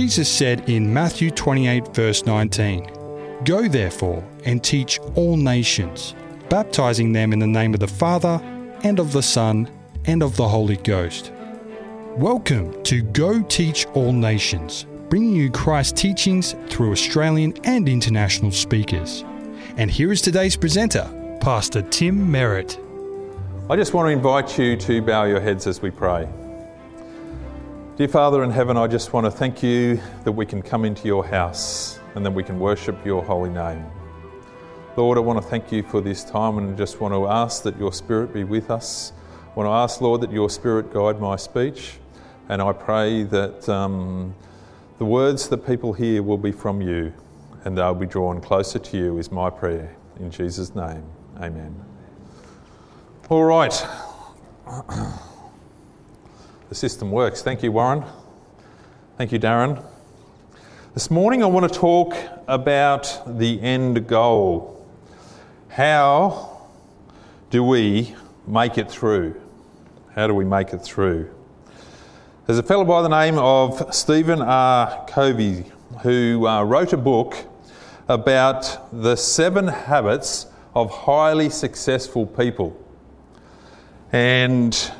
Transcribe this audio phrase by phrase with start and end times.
[0.00, 2.90] Jesus said in Matthew 28, verse 19,
[3.44, 6.14] Go therefore and teach all nations,
[6.48, 8.40] baptizing them in the name of the Father,
[8.82, 9.70] and of the Son,
[10.06, 11.32] and of the Holy Ghost.
[12.16, 19.22] Welcome to Go Teach All Nations, bringing you Christ's teachings through Australian and international speakers.
[19.76, 22.80] And here is today's presenter, Pastor Tim Merritt.
[23.68, 26.26] I just want to invite you to bow your heads as we pray.
[28.00, 31.06] Dear Father in heaven, I just want to thank you that we can come into
[31.06, 33.84] your house and that we can worship your holy name.
[34.96, 37.78] Lord, I want to thank you for this time and just want to ask that
[37.78, 39.12] your Spirit be with us.
[39.50, 41.98] I want to ask, Lord, that your Spirit guide my speech,
[42.48, 44.34] and I pray that um,
[44.96, 47.12] the words that people hear will be from you
[47.66, 49.94] and they'll be drawn closer to you, is my prayer.
[50.18, 51.04] In Jesus' name,
[51.36, 51.78] amen.
[53.28, 53.86] All right.
[56.70, 57.42] the system works.
[57.42, 58.04] Thank you, Warren.
[59.18, 59.84] Thank you, Darren.
[60.94, 62.14] This morning I want to talk
[62.46, 64.88] about the end goal.
[65.68, 66.68] How
[67.50, 68.14] do we
[68.46, 69.40] make it through?
[70.14, 71.34] How do we make it through?
[72.46, 75.04] There's a fellow by the name of Stephen R.
[75.08, 75.64] Covey
[76.04, 77.34] who uh, wrote a book
[78.06, 82.80] about the seven habits of highly successful people.
[84.12, 84.92] And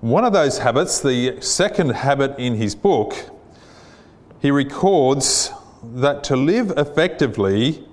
[0.00, 3.16] one of those habits, the second habit in his book,
[4.40, 5.50] he records
[5.82, 7.84] that to live effectively,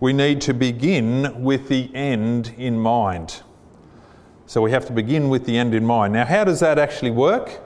[0.00, 3.42] we need to begin with the end in mind.
[4.46, 6.12] So we have to begin with the end in mind.
[6.12, 7.60] Now, how does that actually work?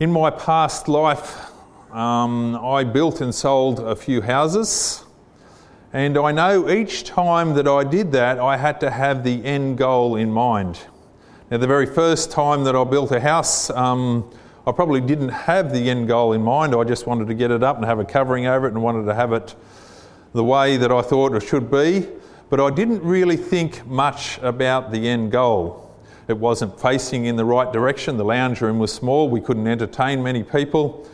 [0.00, 1.50] In my past life,
[1.92, 5.04] um, I built and sold a few houses.
[5.92, 9.78] And I know each time that I did that, I had to have the end
[9.78, 10.80] goal in mind.
[11.48, 14.28] Now, the very first time that I built a house, um,
[14.66, 16.74] I probably didn't have the end goal in mind.
[16.74, 19.06] I just wanted to get it up and have a covering over it and wanted
[19.06, 19.54] to have it
[20.32, 22.08] the way that I thought it should be.
[22.50, 25.94] But I didn't really think much about the end goal.
[26.26, 28.16] It wasn't facing in the right direction.
[28.16, 31.08] The lounge room was small, we couldn't entertain many people.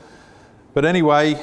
[0.72, 1.38] But anyway,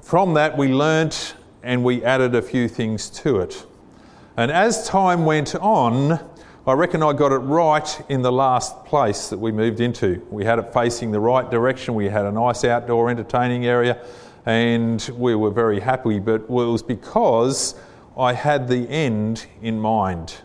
[0.00, 3.66] from that we learnt and we added a few things to it.
[4.38, 6.18] And as time went on,
[6.70, 10.24] I reckon I got it right in the last place that we moved into.
[10.30, 14.00] We had it facing the right direction, we had a nice outdoor entertaining area,
[14.46, 16.20] and we were very happy.
[16.20, 17.74] But it was because
[18.16, 20.36] I had the end in mind.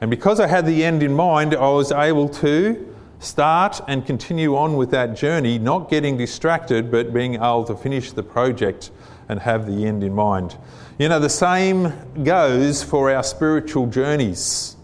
[0.00, 4.56] And because I had the end in mind, I was able to start and continue
[4.56, 8.90] on with that journey, not getting distracted, but being able to finish the project
[9.28, 10.56] and have the end in mind.
[10.98, 11.92] You know, the same
[12.24, 14.77] goes for our spiritual journeys.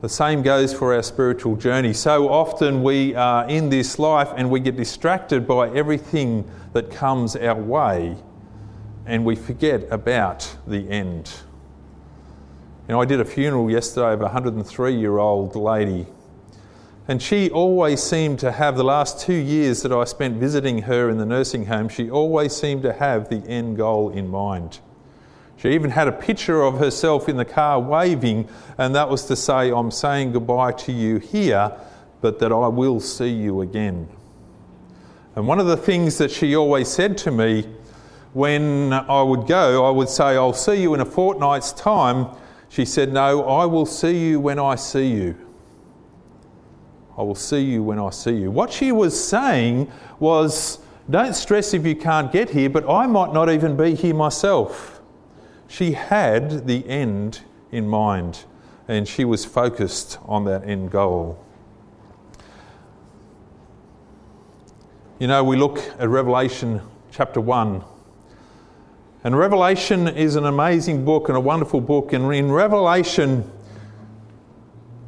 [0.00, 1.92] The same goes for our spiritual journey.
[1.92, 7.36] So often we are in this life and we get distracted by everything that comes
[7.36, 8.16] our way
[9.04, 11.30] and we forget about the end.
[12.88, 16.06] You know, I did a funeral yesterday of a 103 year old lady
[17.10, 21.10] and she always seemed to have, the last two years that I spent visiting her
[21.10, 24.78] in the nursing home, she always seemed to have the end goal in mind.
[25.60, 28.48] She even had a picture of herself in the car waving,
[28.78, 31.72] and that was to say, I'm saying goodbye to you here,
[32.22, 34.08] but that I will see you again.
[35.36, 37.68] And one of the things that she always said to me
[38.32, 42.34] when I would go, I would say, I'll see you in a fortnight's time.
[42.70, 45.36] She said, No, I will see you when I see you.
[47.18, 48.50] I will see you when I see you.
[48.50, 50.78] What she was saying was,
[51.10, 54.99] don't stress if you can't get here, but I might not even be here myself.
[55.70, 58.44] She had the end in mind
[58.88, 61.42] and she was focused on that end goal.
[65.20, 66.82] You know, we look at Revelation
[67.12, 67.84] chapter 1.
[69.22, 72.12] And Revelation is an amazing book and a wonderful book.
[72.12, 73.48] And in Revelation,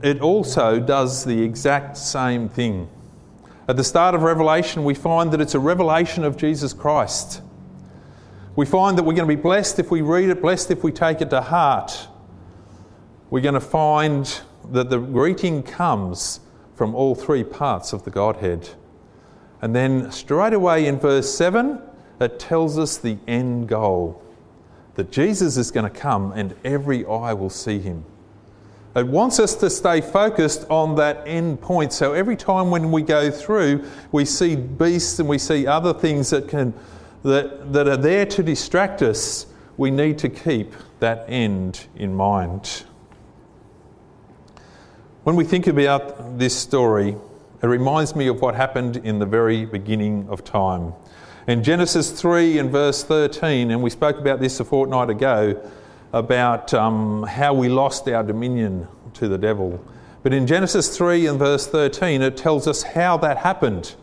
[0.01, 2.89] it also does the exact same thing.
[3.67, 7.42] At the start of Revelation, we find that it's a revelation of Jesus Christ.
[8.55, 10.93] We find that we're going to be blessed if we read it, blessed if we
[10.93, 12.09] take it to heart.
[13.31, 14.41] We're going to find
[14.71, 16.41] that the greeting comes
[16.75, 18.69] from all three parts of the Godhead.
[19.63, 21.81] And then straight away in verse 7,
[22.21, 24.23] it tells us the end goal
[24.97, 28.05] that Jesus is going to come and every eye will see him.
[28.95, 31.95] It wants us to stay focused on that end point.
[31.95, 36.29] So every time when we go through, we see beasts and we see other things
[36.31, 36.75] that, can,
[37.23, 39.47] that, that are there to distract us.
[39.77, 42.85] We need to keep that end in mind.
[45.25, 47.17] When we think about this story,
[47.63, 50.95] It reminds me of what happened in the very beginning of time.
[51.47, 55.63] In Genesis 3 and verse 13, and we spoke about this a fortnight ago,
[56.13, 59.81] about um, how we lost our dominion to the devil.
[60.25, 63.95] But in Genesis 3 and verse 13, it tells us how that happened.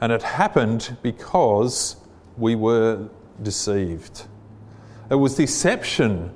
[0.00, 1.94] And it happened because
[2.36, 3.08] we were
[3.42, 4.24] deceived.
[5.10, 6.30] It was deception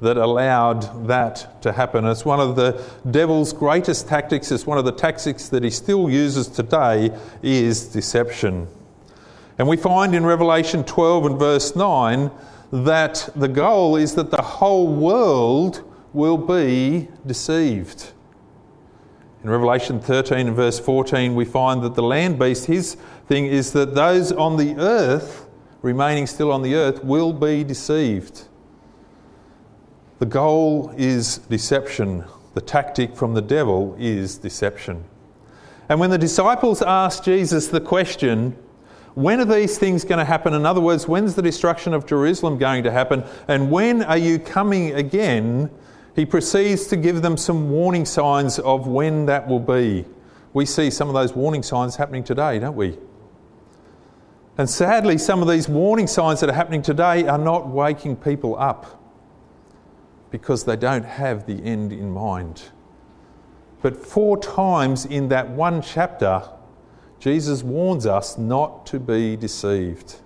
[0.00, 2.06] that allowed that to happen.
[2.06, 6.08] It's one of the devil's greatest tactics, it's one of the tactics that he still
[6.08, 7.10] uses today
[7.42, 8.66] is deception.
[9.58, 12.30] And we find in Revelation 12 and verse 9
[12.72, 15.82] that the goal is that the whole world
[16.14, 18.12] will be deceived.
[19.42, 22.96] In Revelation 13 and verse 14, we find that the land beast, his
[23.30, 25.46] thing is that those on the earth,
[25.82, 28.48] remaining still on the earth, will be deceived.
[30.18, 32.24] The goal is deception.
[32.54, 35.04] The tactic from the devil is deception.
[35.88, 38.56] And when the disciples asked Jesus the question,
[39.14, 40.52] when are these things going to happen?
[40.52, 43.22] In other words, when's the destruction of Jerusalem going to happen?
[43.46, 45.70] And when are you coming again?
[46.16, 50.04] He proceeds to give them some warning signs of when that will be.
[50.52, 52.98] We see some of those warning signs happening today, don't we?
[54.60, 58.58] And sadly, some of these warning signs that are happening today are not waking people
[58.58, 59.02] up
[60.30, 62.64] because they don't have the end in mind.
[63.80, 66.46] But four times in that one chapter,
[67.18, 70.16] Jesus warns us not to be deceived.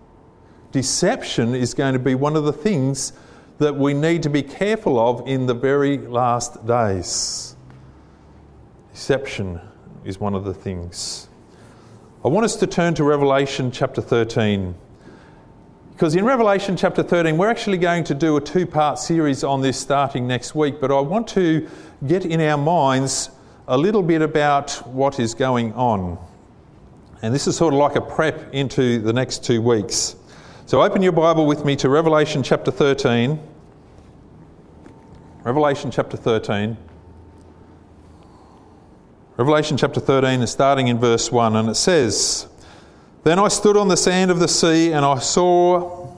[0.72, 3.12] Deception is going to be one of the things
[3.58, 7.54] that we need to be careful of in the very last days.
[8.90, 9.60] Deception
[10.04, 11.28] is one of the things.
[12.24, 14.74] I want us to turn to Revelation chapter 13.
[15.92, 19.60] Because in Revelation chapter 13, we're actually going to do a two part series on
[19.60, 21.68] this starting next week, but I want to
[22.06, 23.28] get in our minds
[23.68, 26.16] a little bit about what is going on.
[27.20, 30.16] And this is sort of like a prep into the next two weeks.
[30.64, 33.38] So open your Bible with me to Revelation chapter 13.
[35.42, 36.78] Revelation chapter 13.
[39.36, 42.46] Revelation chapter 13 is starting in verse 1, and it says,
[43.24, 46.14] then I stood on the sand of the sea, and I saw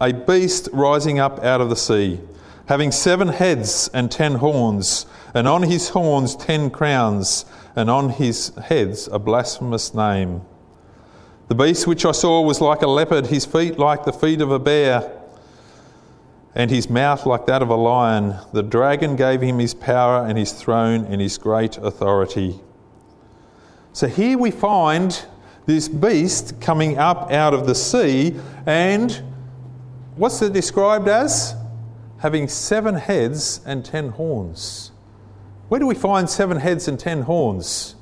[0.00, 2.18] a beast rising up out of the sea,
[2.66, 7.44] having seven heads and ten horns, and on his horns ten crowns,
[7.76, 10.42] and on his heads a blasphemous name.
[11.46, 14.50] The beast which I saw was like a leopard, his feet like the feet of
[14.50, 15.19] a bear,
[16.54, 18.34] and his mouth like that of a lion.
[18.52, 22.60] The dragon gave him his power and his throne and his great authority.
[23.92, 25.24] So here we find
[25.66, 28.36] this beast coming up out of the sea,
[28.66, 29.22] and
[30.16, 31.54] what's it described as?
[32.18, 34.92] Having seven heads and ten horns.
[35.68, 37.94] Where do we find seven heads and ten horns?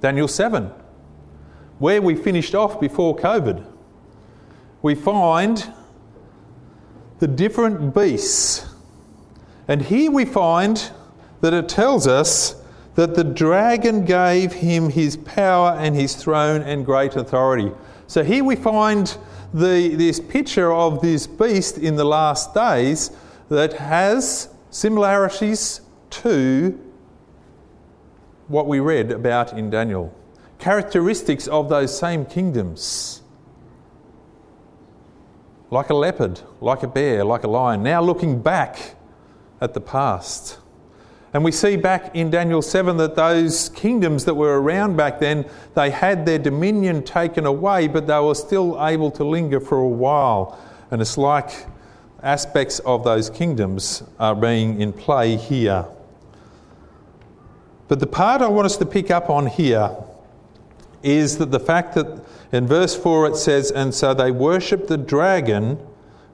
[0.00, 0.70] Daniel 7,
[1.80, 3.64] where we finished off before COVID.
[4.82, 5.72] We find
[7.18, 8.66] the different beasts.
[9.66, 10.90] And here we find
[11.40, 12.62] that it tells us
[12.94, 17.70] that the dragon gave him his power and his throne and great authority.
[18.06, 19.16] So here we find
[19.52, 23.10] the, this picture of this beast in the last days
[23.48, 25.80] that has similarities
[26.10, 26.78] to
[28.48, 30.14] what we read about in Daniel.
[30.58, 33.22] Characteristics of those same kingdoms.
[35.70, 37.82] Like a leopard, like a bear, like a lion.
[37.82, 38.94] Now looking back
[39.60, 40.58] at the past.
[41.34, 45.44] And we see back in Daniel 7 that those kingdoms that were around back then,
[45.74, 49.88] they had their dominion taken away, but they were still able to linger for a
[49.88, 50.58] while.
[50.90, 51.66] And it's like
[52.22, 55.84] aspects of those kingdoms are being in play here.
[57.88, 59.94] But the part I want us to pick up on here
[61.02, 64.96] is that the fact that in verse 4 it says, And so they worshipped the
[64.96, 65.78] dragon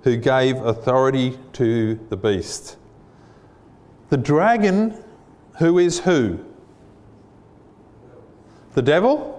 [0.02, 2.76] who gave authority to the beast.
[4.10, 5.02] The dragon,
[5.58, 6.44] who is who?
[8.74, 9.34] The devil?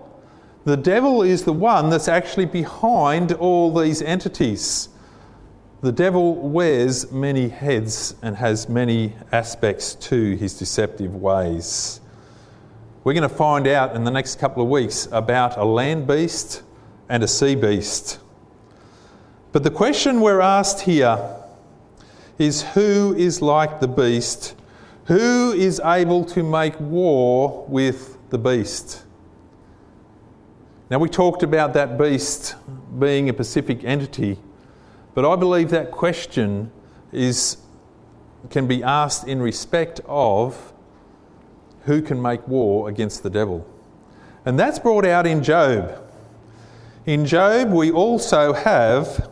[0.66, 4.90] The devil is the one that's actually behind all these entities.
[5.82, 12.02] The devil wears many heads and has many aspects to his deceptive ways.
[13.06, 16.64] We're going to find out in the next couple of weeks about a land beast
[17.08, 18.18] and a sea beast.
[19.52, 21.20] But the question we're asked here
[22.40, 24.56] is who is like the beast?
[25.06, 29.04] Who is able to make war with the beast?
[30.90, 32.56] Now, we talked about that beast
[32.98, 34.40] being a Pacific entity,
[35.14, 36.72] but I believe that question
[37.12, 37.58] is,
[38.50, 40.74] can be asked in respect of
[41.86, 43.66] who can make war against the devil.
[44.46, 46.02] And that's brought out in Job.
[47.06, 49.30] In Job, we also have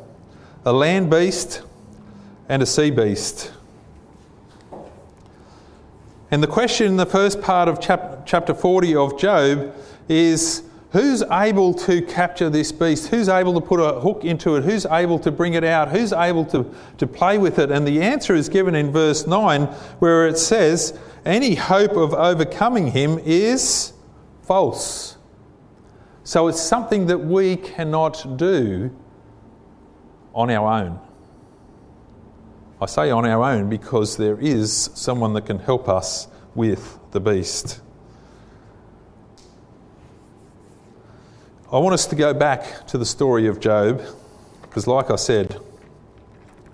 [0.66, 1.64] a land beast
[2.50, 3.52] and a sea beast.
[6.32, 9.74] And the question in the first part of chap- chapter 40 of Job
[10.10, 13.08] is who's able to capture this beast?
[13.08, 14.64] Who's able to put a hook into it?
[14.64, 15.90] Who's able to bring it out?
[15.90, 17.72] Who's able to, to play with it?
[17.72, 19.66] And the answer is given in verse 9,
[20.00, 23.94] where it says, Any hope of overcoming him is
[24.42, 25.18] false.
[26.26, 28.96] So it's something that we cannot do
[30.34, 31.00] on our own.
[32.82, 37.22] I say on our own because there is someone that can help us with the
[37.22, 37.80] beast.
[41.72, 44.02] I want us to go back to the story of Job
[44.62, 45.58] because, like I said,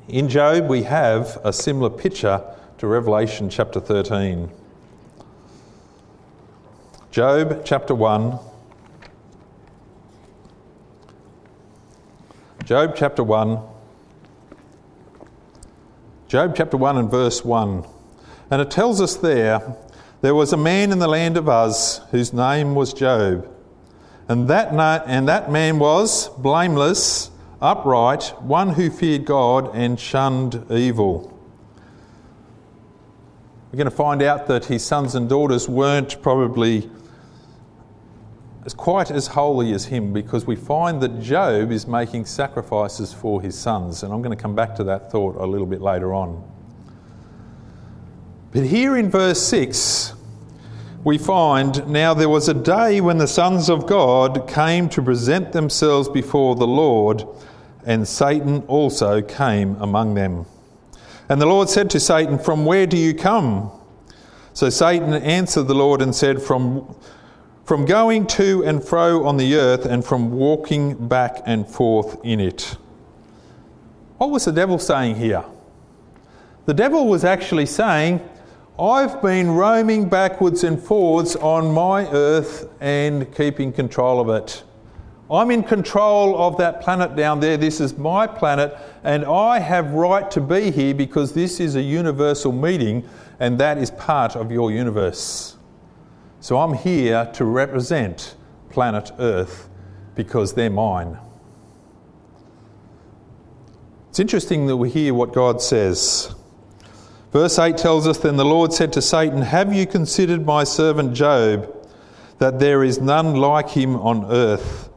[0.07, 2.43] in Job we have a similar picture
[2.79, 4.49] to Revelation chapter 13.
[7.11, 8.39] Job chapter 1.
[12.63, 13.59] Job chapter 1.
[16.29, 17.83] Job chapter 1 and verse 1.
[18.49, 19.75] And it tells us there
[20.21, 23.45] there was a man in the land of Uz whose name was Job.
[24.29, 27.29] And that, na- and that man was blameless,
[27.61, 31.35] upright, one who feared God and shunned evil.
[33.71, 36.89] We're going to find out that his sons and daughters weren't probably
[38.65, 43.41] as quite as holy as him because we find that Job is making sacrifices for
[43.41, 44.01] his sons.
[44.01, 46.43] And I'm going to come back to that thought a little bit later on.
[48.51, 50.13] But here in verse 6,
[51.03, 55.51] we find now there was a day when the sons of God came to present
[55.51, 57.23] themselves before the Lord,
[57.85, 60.47] and Satan also came among them.
[61.29, 63.71] And the Lord said to Satan, From where do you come?
[64.53, 66.95] So Satan answered the Lord and said, From,
[67.65, 72.39] from going to and fro on the earth, and from walking back and forth in
[72.39, 72.75] it.
[74.17, 75.45] What was the devil saying here?
[76.65, 78.27] The devil was actually saying,
[78.79, 84.63] I've been roaming backwards and forwards on my earth and keeping control of it.
[85.31, 87.55] I'm in control of that planet down there.
[87.55, 91.81] This is my planet, and I have right to be here because this is a
[91.81, 93.07] universal meeting,
[93.39, 95.55] and that is part of your universe.
[96.39, 98.35] So I'm here to represent
[98.69, 99.69] planet Earth
[100.15, 101.19] because they're mine.
[104.09, 106.33] It's interesting that we hear what God says.
[107.31, 111.13] Verse 8 tells us Then the Lord said to Satan, Have you considered my servant
[111.13, 111.75] Job,
[112.39, 114.88] that there is none like him on earth,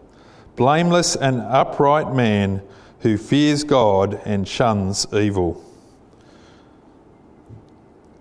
[0.56, 2.62] blameless and upright man
[3.00, 5.62] who fears God and shuns evil?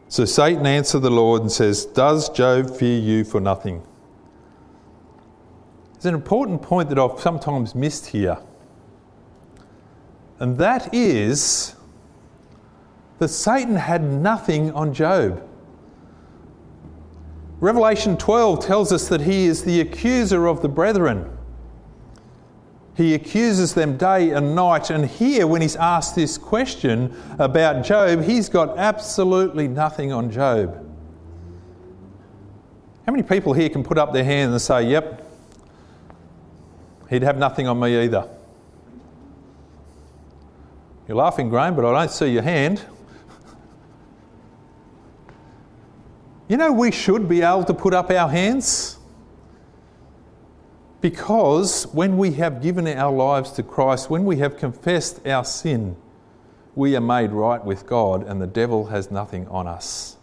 [0.07, 3.81] So Satan answered the Lord and says, Does Job fear you for nothing?
[5.93, 8.38] There's an important point that I've sometimes missed here,
[10.39, 11.75] and that is
[13.19, 15.47] that Satan had nothing on Job.
[17.59, 21.38] Revelation 12 tells us that he is the accuser of the brethren.
[22.95, 24.89] He accuses them day and night.
[24.89, 30.88] And here, when he's asked this question about Job, he's got absolutely nothing on Job.
[33.05, 35.25] How many people here can put up their hand and say, Yep,
[37.10, 38.27] he'd have nothing on me either?
[41.07, 42.81] You're laughing, Graham, but I don't see your hand.
[46.48, 48.98] You know, we should be able to put up our hands
[51.01, 55.96] because when we have given our lives to Christ, when we have confessed our sin,
[56.75, 60.17] we are made right with God and the devil has nothing on us.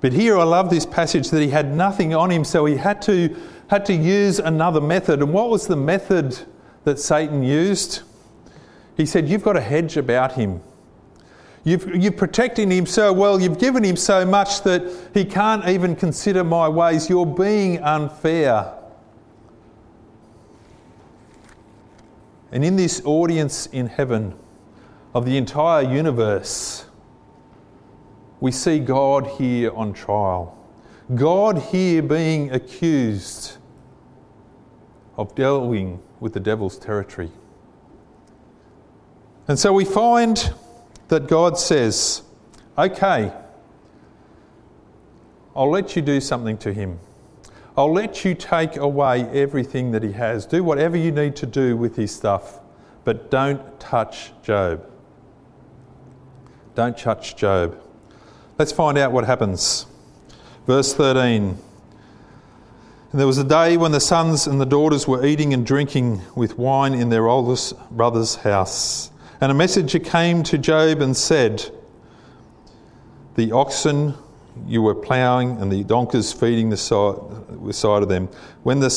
[0.00, 3.02] But here I love this passage that he had nothing on him, so he had
[3.02, 3.34] to,
[3.68, 5.20] had to use another method.
[5.20, 6.38] And what was the method
[6.84, 8.02] that Satan used?
[8.96, 10.60] He said, You've got a hedge about him.
[11.66, 15.96] You've, you're protecting him so well, you've given him so much that he can't even
[15.96, 17.10] consider my ways.
[17.10, 18.72] You're being unfair.
[22.52, 24.38] And in this audience in heaven
[25.12, 26.86] of the entire universe,
[28.38, 30.56] we see God here on trial.
[31.16, 33.56] God here being accused
[35.16, 37.32] of delving with the devil's territory.
[39.48, 40.54] And so we find
[41.08, 42.22] that God says,
[42.76, 43.32] okay,
[45.54, 46.98] I'll let you do something to him.
[47.76, 50.46] I'll let you take away everything that he has.
[50.46, 52.60] Do whatever you need to do with his stuff,
[53.04, 54.86] but don't touch Job.
[56.74, 57.80] Don't touch Job.
[58.58, 59.86] Let's find out what happens.
[60.66, 61.58] Verse 13.
[63.12, 66.22] And there was a day when the sons and the daughters were eating and drinking
[66.34, 69.10] with wine in their oldest brother's house.
[69.40, 71.70] And a messenger came to Job and said,
[73.34, 74.14] The oxen
[74.66, 78.28] you were ploughing and the donkeys feeding the side, of them.
[78.62, 78.88] When the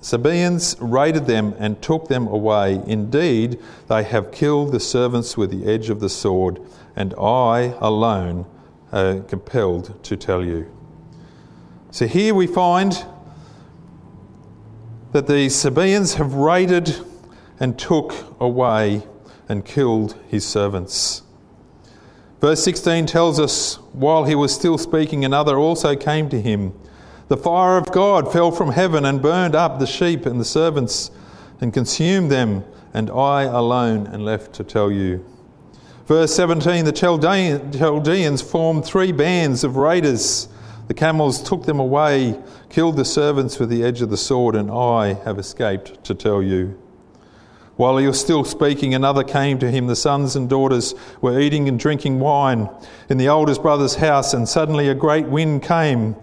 [0.00, 5.70] Sabaeans raided them and took them away, indeed, they have killed the servants with the
[5.70, 6.60] edge of the sword,
[6.96, 8.46] and I alone
[8.92, 10.70] am compelled to tell you.
[11.90, 13.04] So here we find
[15.12, 16.96] that the Sabaeans have raided
[17.60, 19.02] and took away
[19.52, 21.22] and killed his servants.
[22.40, 26.72] Verse 16 tells us while he was still speaking, another also came to him.
[27.28, 31.10] The fire of God fell from heaven and burned up the sheep and the servants
[31.60, 35.24] and consumed them, and I alone am left to tell you.
[36.06, 40.48] Verse 17 The Chaldeans formed three bands of raiders.
[40.88, 42.40] The camels took them away,
[42.70, 46.42] killed the servants with the edge of the sword, and I have escaped to tell
[46.42, 46.81] you.
[47.76, 49.86] While he was still speaking, another came to him.
[49.86, 52.68] The sons and daughters were eating and drinking wine
[53.08, 56.16] in the oldest brother's house, and suddenly a great wind came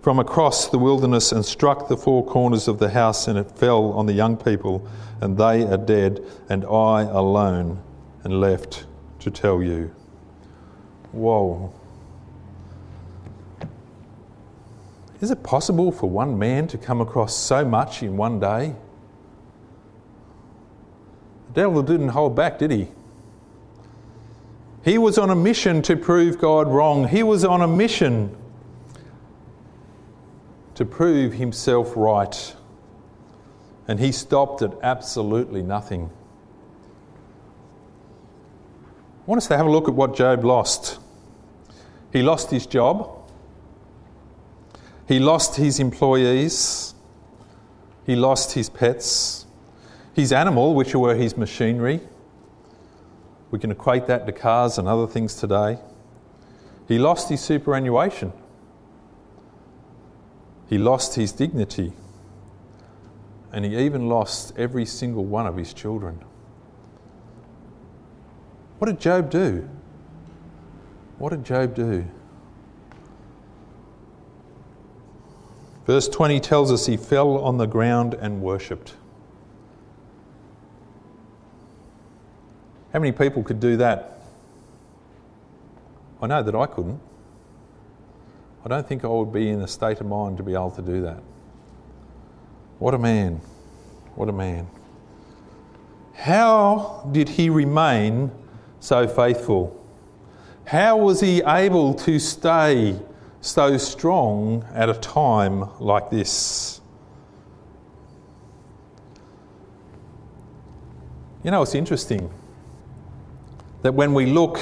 [0.00, 3.92] from across the wilderness and struck the four corners of the house, and it fell
[3.92, 4.86] on the young people,
[5.20, 7.82] and they are dead, and I alone
[8.24, 8.86] am left
[9.20, 9.92] to tell you.
[11.10, 11.72] Whoa.
[15.20, 18.76] Is it possible for one man to come across so much in one day?
[21.54, 22.88] Devil didn't hold back, did he?
[24.84, 27.08] He was on a mission to prove God wrong.
[27.08, 28.36] He was on a mission
[30.74, 32.54] to prove himself right.
[33.88, 36.10] And he stopped at absolutely nothing.
[39.26, 40.98] I want us to have a look at what Job lost.
[42.12, 43.10] He lost his job,
[45.08, 46.94] he lost his employees,
[48.06, 49.43] he lost his pets,
[50.14, 52.00] his animal, which were his machinery.
[53.50, 55.78] We can equate that to cars and other things today.
[56.88, 58.32] He lost his superannuation.
[60.68, 61.92] He lost his dignity.
[63.52, 66.24] And he even lost every single one of his children.
[68.78, 69.68] What did Job do?
[71.18, 72.04] What did Job do?
[75.86, 78.94] Verse 20 tells us he fell on the ground and worshipped.
[82.94, 84.20] How many people could do that?
[86.22, 87.00] I know that I couldn't.
[88.64, 90.80] I don't think I would be in a state of mind to be able to
[90.80, 91.20] do that.
[92.78, 93.40] What a man.
[94.14, 94.68] What a man.
[96.14, 98.30] How did he remain
[98.78, 99.84] so faithful?
[100.64, 102.96] How was he able to stay
[103.40, 106.80] so strong at a time like this?
[111.42, 112.30] You know, it's interesting
[113.84, 114.58] that when we look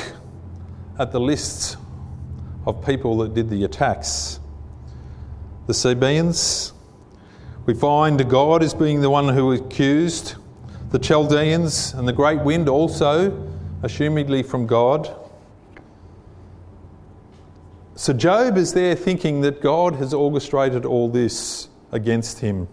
[0.99, 1.77] at the lists
[2.67, 4.41] of people that did the attacks.
[5.69, 6.73] The Sabaeans,
[7.65, 10.35] we find God as being the one who accused.
[10.91, 13.31] The Chaldeans and the great wind also,
[13.83, 15.15] assumedly from God.
[17.95, 22.67] So Job is there thinking that God has orchestrated all this against him.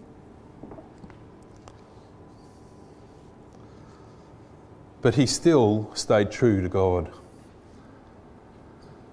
[5.01, 7.11] But he still stayed true to God.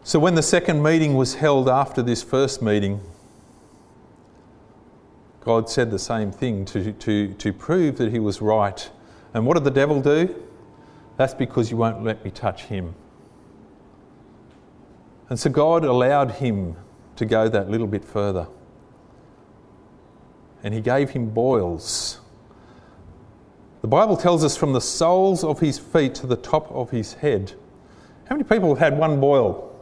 [0.03, 3.01] So, when the second meeting was held after this first meeting,
[5.41, 8.91] God said the same thing to, to, to prove that he was right.
[9.33, 10.35] And what did the devil do?
[11.17, 12.95] That's because you won't let me touch him.
[15.29, 16.77] And so God allowed him
[17.17, 18.47] to go that little bit further.
[20.63, 22.21] And he gave him boils.
[23.87, 27.13] The Bible tells us from the soles of his feet to the top of his
[27.15, 27.53] head.
[28.25, 29.81] How many people have had one boil?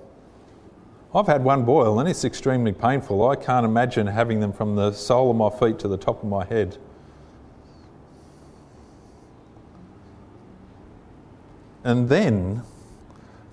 [1.14, 3.26] I've had one boil and it's extremely painful.
[3.26, 6.28] I can't imagine having them from the sole of my feet to the top of
[6.28, 6.76] my head.
[11.82, 12.62] And then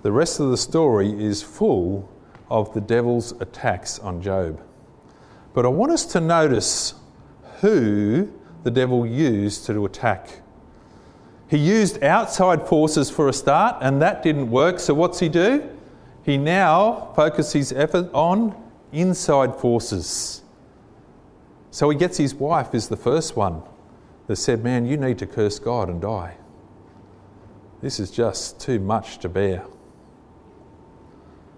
[0.02, 2.12] the rest of the story is full
[2.50, 4.60] of the devil's attacks on Job.
[5.54, 6.92] But I want us to notice
[7.62, 8.30] who
[8.64, 10.41] the devil used to attack.
[11.52, 14.80] He used outside forces for a start, and that didn't work.
[14.80, 15.68] So, what's he do?
[16.22, 18.56] He now focuses his effort on
[18.90, 20.40] inside forces.
[21.70, 23.60] So he gets his wife is the first one
[24.28, 26.38] that said, Man, you need to curse God and die.
[27.82, 29.66] This is just too much to bear.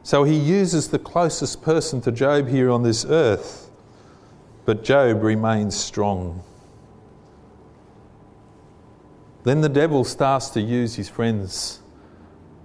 [0.02, 3.70] So he uses the closest person to Job here on this earth.
[4.64, 6.42] But Job remains strong.
[9.44, 11.80] Then the devil starts to use his friends.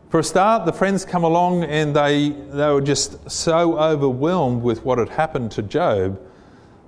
[0.10, 4.84] For a start, the friends come along and they, they were just so overwhelmed with
[4.84, 6.20] what had happened to Job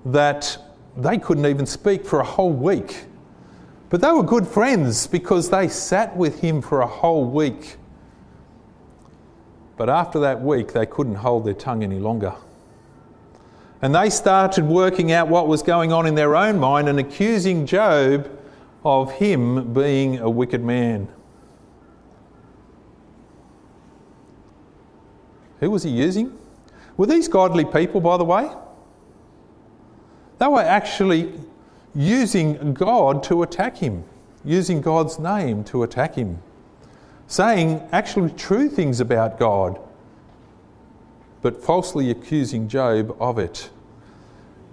[0.05, 0.57] that
[0.97, 3.05] they couldn't even speak for a whole week.
[3.89, 7.75] But they were good friends because they sat with him for a whole week.
[9.75, 12.33] But after that week, they couldn't hold their tongue any longer.
[13.81, 17.65] And they started working out what was going on in their own mind and accusing
[17.65, 18.29] Job
[18.83, 21.07] of him being a wicked man.
[25.59, 26.37] Who was he using?
[26.97, 28.49] Were these godly people, by the way?
[30.39, 31.33] They were actually
[31.93, 34.03] using God to attack him,
[34.43, 36.41] using God's name to attack him,
[37.27, 39.79] saying actually true things about God,
[41.43, 43.69] but falsely accusing Job of it.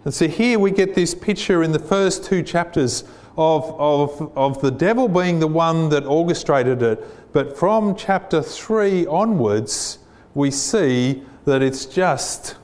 [0.05, 3.05] And so here we get this picture in the first two chapters
[3.39, 7.33] of, of, of the devil being the one that orchestrated it.
[7.33, 10.01] But from chapter 3 onwards,
[10.35, 12.57] we see that it's just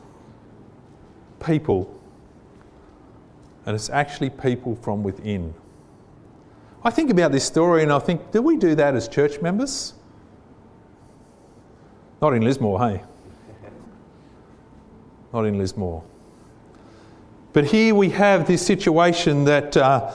[1.45, 1.89] people.
[3.65, 5.55] And it's actually people from within.
[6.83, 9.95] I think about this story and I think, do we do that as church members?
[12.21, 13.05] Not in Lismore, hey?
[15.33, 16.03] Not in Lismore.
[17.53, 20.13] But here we have this situation that uh,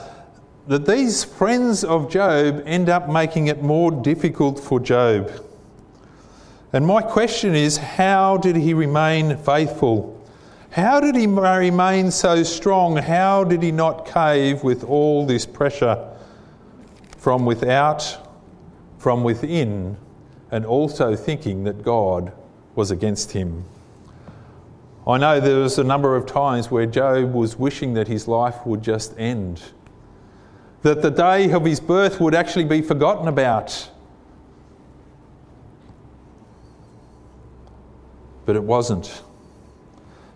[0.66, 5.30] that these friends of Job end up making it more difficult for Job.
[6.72, 10.16] And my question is how did he remain faithful?
[10.70, 12.96] How did he remain so strong?
[12.96, 16.08] How did he not cave with all this pressure
[17.18, 18.28] from without,
[18.98, 19.96] from within,
[20.52, 22.32] and also thinking that God
[22.76, 23.64] was against him?
[25.08, 28.64] I know there was a number of times where Job was wishing that his life
[28.64, 29.60] would just end
[30.82, 33.90] that the day of his birth would actually be forgotten about.
[38.46, 39.22] But it wasn't.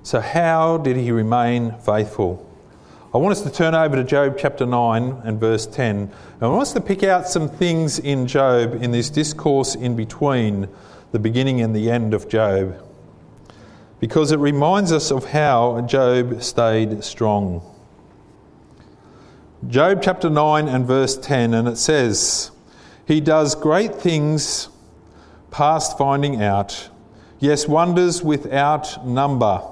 [0.02, 2.50] So, how did he remain faithful?
[3.14, 5.96] I want us to turn over to Job chapter 9 and verse 10.
[5.96, 9.96] And I want us to pick out some things in Job in this discourse in
[9.96, 10.68] between
[11.12, 12.84] the beginning and the end of Job.
[14.00, 17.62] Because it reminds us of how Job stayed strong.
[19.68, 22.50] Job chapter 9 and verse 10, and it says,
[23.06, 24.68] He does great things
[25.50, 26.90] past finding out,
[27.38, 29.62] yes, wonders without number.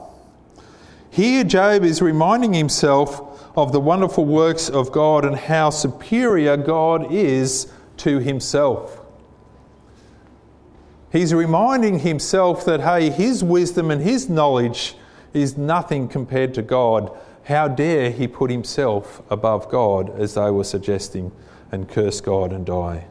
[1.11, 3.20] Here, Job is reminding himself
[3.55, 8.98] of the wonderful works of God and how superior God is to himself.
[11.11, 14.94] He's reminding himself that, hey, his wisdom and his knowledge
[15.35, 20.64] is nothing compared to God how dare he put himself above God, as they were
[20.64, 21.33] suggesting,
[21.70, 23.07] and curse God and die?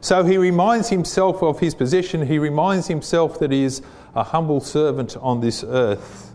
[0.00, 2.26] So he reminds himself of his position.
[2.26, 3.82] He reminds himself that he is
[4.14, 6.32] a humble servant on this earth.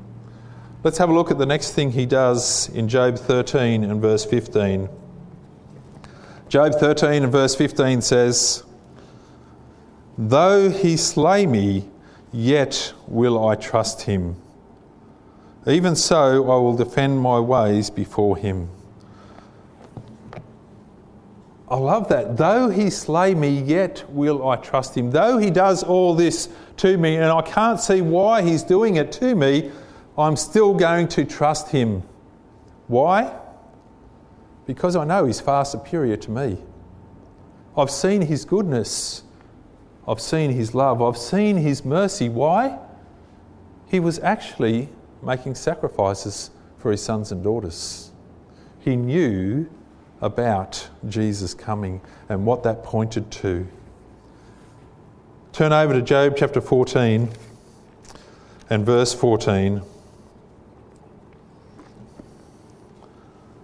[0.84, 4.24] Let's have a look at the next thing he does in Job 13 and verse
[4.24, 4.88] 15.
[6.48, 8.64] Job 13 and verse 15 says,
[10.16, 11.90] Though he slay me,
[12.32, 14.36] yet will I trust him.
[15.68, 18.70] Even so, I will defend my ways before him.
[21.68, 22.38] I love that.
[22.38, 25.10] Though he slay me, yet will I trust him.
[25.10, 29.12] Though he does all this to me, and I can't see why he's doing it
[29.14, 29.72] to me,
[30.18, 32.04] I'm still going to trust him.
[32.88, 33.36] Why?
[34.68, 36.58] Because I know he's far superior to me.
[37.76, 39.24] I've seen his goodness,
[40.08, 42.30] I've seen his love, I've seen his mercy.
[42.30, 42.78] Why?
[43.88, 44.90] He was actually
[45.22, 48.12] making sacrifices for his sons and daughters.
[48.80, 49.70] He knew
[50.22, 53.68] about Jesus coming and what that pointed to.
[55.52, 57.30] Turn over to Job chapter 14
[58.70, 59.82] and verse 14.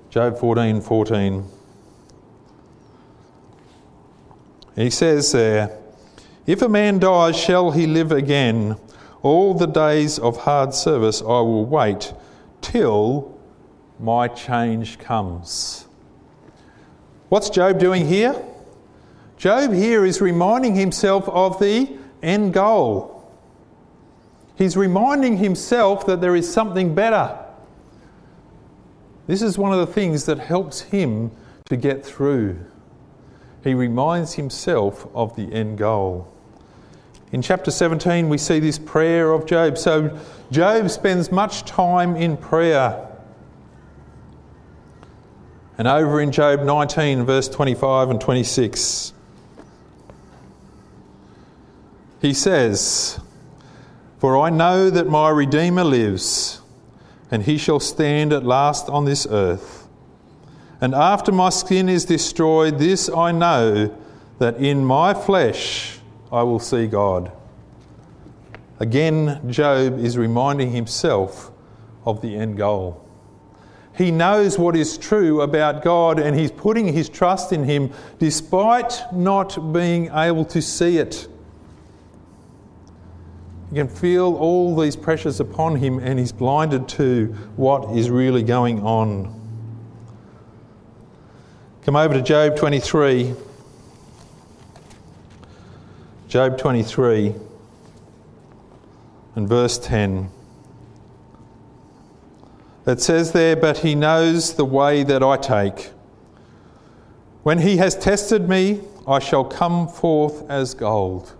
[0.09, 1.45] Job 14 14.
[4.75, 5.77] He says there,
[6.45, 8.77] If a man dies, shall he live again?
[9.23, 12.13] All the days of hard service I will wait
[12.61, 13.37] till
[13.99, 15.85] my change comes.
[17.29, 18.35] What's Job doing here?
[19.37, 21.89] Job here is reminding himself of the
[22.21, 23.31] end goal.
[24.55, 27.37] He's reminding himself that there is something better.
[29.27, 31.31] This is one of the things that helps him
[31.69, 32.59] to get through.
[33.63, 36.31] He reminds himself of the end goal.
[37.31, 39.77] In chapter 17, we see this prayer of Job.
[39.77, 40.19] So,
[40.51, 43.07] Job spends much time in prayer.
[45.77, 49.13] And over in Job 19, verse 25 and 26,
[52.21, 53.17] he says,
[54.19, 56.59] For I know that my Redeemer lives,
[57.31, 59.87] and he shall stand at last on this earth.
[60.81, 63.97] And after my skin is destroyed, this I know
[64.39, 66.00] that in my flesh
[66.31, 67.31] I will see God.
[68.79, 71.51] Again, Job is reminding himself
[72.05, 73.07] of the end goal.
[73.95, 79.01] He knows what is true about God and he's putting his trust in Him despite
[79.13, 81.27] not being able to see it.
[83.69, 88.43] You can feel all these pressures upon him and he's blinded to what is really
[88.43, 89.37] going on.
[91.83, 93.33] Come over to Job 23.
[96.31, 97.35] Job 23
[99.35, 100.29] and verse 10.
[102.87, 105.91] It says there, But he knows the way that I take.
[107.43, 111.35] When he has tested me, I shall come forth as gold.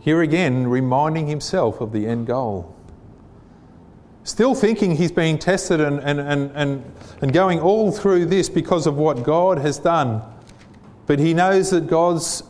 [0.00, 2.74] Here again, reminding himself of the end goal.
[4.24, 8.86] Still thinking he's being tested and, and, and, and, and going all through this because
[8.86, 10.22] of what God has done.
[11.04, 12.42] But he knows that God's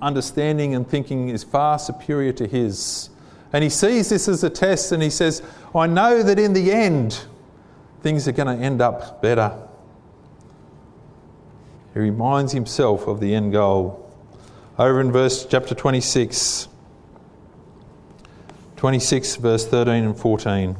[0.00, 3.10] understanding and thinking is far superior to his.
[3.52, 5.42] And he sees this as a test and he says,
[5.74, 7.24] I know that in the end,
[8.02, 9.56] things are going to end up better.
[11.94, 14.02] He reminds himself of the end goal.
[14.78, 16.68] Over in verse chapter 26,
[18.76, 20.76] 26, verse 13 and 14.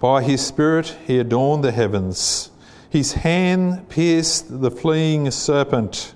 [0.00, 2.50] By his Spirit he adorned the heavens,
[2.90, 6.14] his hand pierced the fleeing serpent.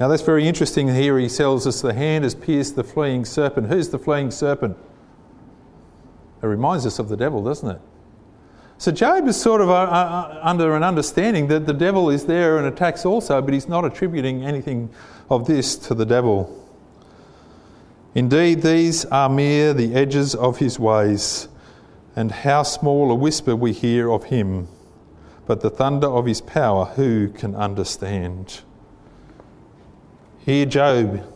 [0.00, 0.88] Now that's very interesting.
[0.88, 3.68] Here he tells us the hand has pierced the fleeing serpent.
[3.68, 4.76] Who's the fleeing serpent?
[6.40, 7.80] It reminds us of the devil, doesn't it?
[8.80, 12.58] So Job is sort of uh, uh, under an understanding that the devil is there
[12.58, 14.88] and attacks also, but he's not attributing anything
[15.30, 16.64] of this to the devil.
[18.14, 21.48] Indeed, these are mere the edges of his ways,
[22.14, 24.68] and how small a whisper we hear of him.
[25.46, 28.60] But the thunder of his power, who can understand?
[30.48, 31.30] Here, Job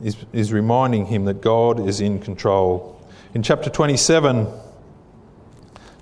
[0.00, 3.04] is, is reminding him that God is in control.
[3.34, 4.46] In chapter 27,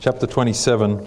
[0.00, 1.06] chapter 27,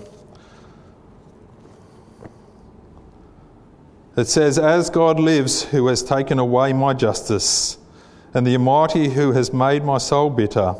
[4.17, 7.77] it says, As God lives, who has taken away my justice,
[8.33, 10.73] and the Almighty who has made my soul bitter,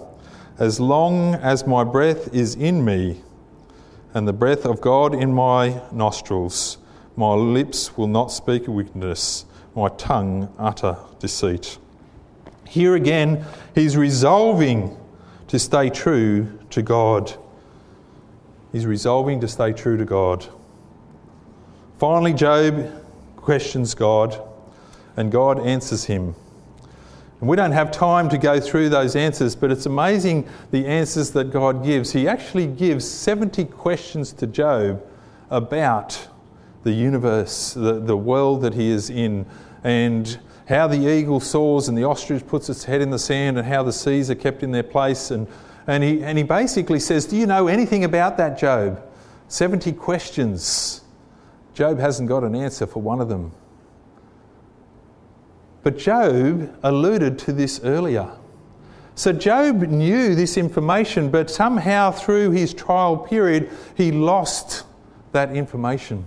[0.58, 3.22] as long as my breath is in me,
[4.16, 6.80] and the breath of God in my nostrils,
[7.16, 11.78] my lips will not speak wickedness, my tongue utter deceit.
[12.68, 14.98] Here again, he's resolving
[15.48, 17.34] to stay true to God.
[18.72, 20.46] He's resolving to stay true to God.
[22.00, 22.92] Finally, Job
[23.38, 24.42] questions God,
[25.16, 26.36] and God answers him.
[27.40, 31.32] And we don't have time to go through those answers, but it's amazing the answers
[31.32, 32.12] that God gives.
[32.12, 35.06] He actually gives 70 questions to Job
[35.50, 36.28] about
[36.86, 39.44] the universe, the, the world that he is in,
[39.84, 43.68] and how the eagle soars and the ostrich puts its head in the sand, and
[43.68, 45.32] how the seas are kept in their place.
[45.32, 45.48] And,
[45.88, 49.02] and, he, and he basically says, Do you know anything about that, Job?
[49.48, 51.02] 70 questions.
[51.74, 53.52] Job hasn't got an answer for one of them.
[55.82, 58.30] But Job alluded to this earlier.
[59.16, 64.84] So Job knew this information, but somehow through his trial period, he lost
[65.32, 66.26] that information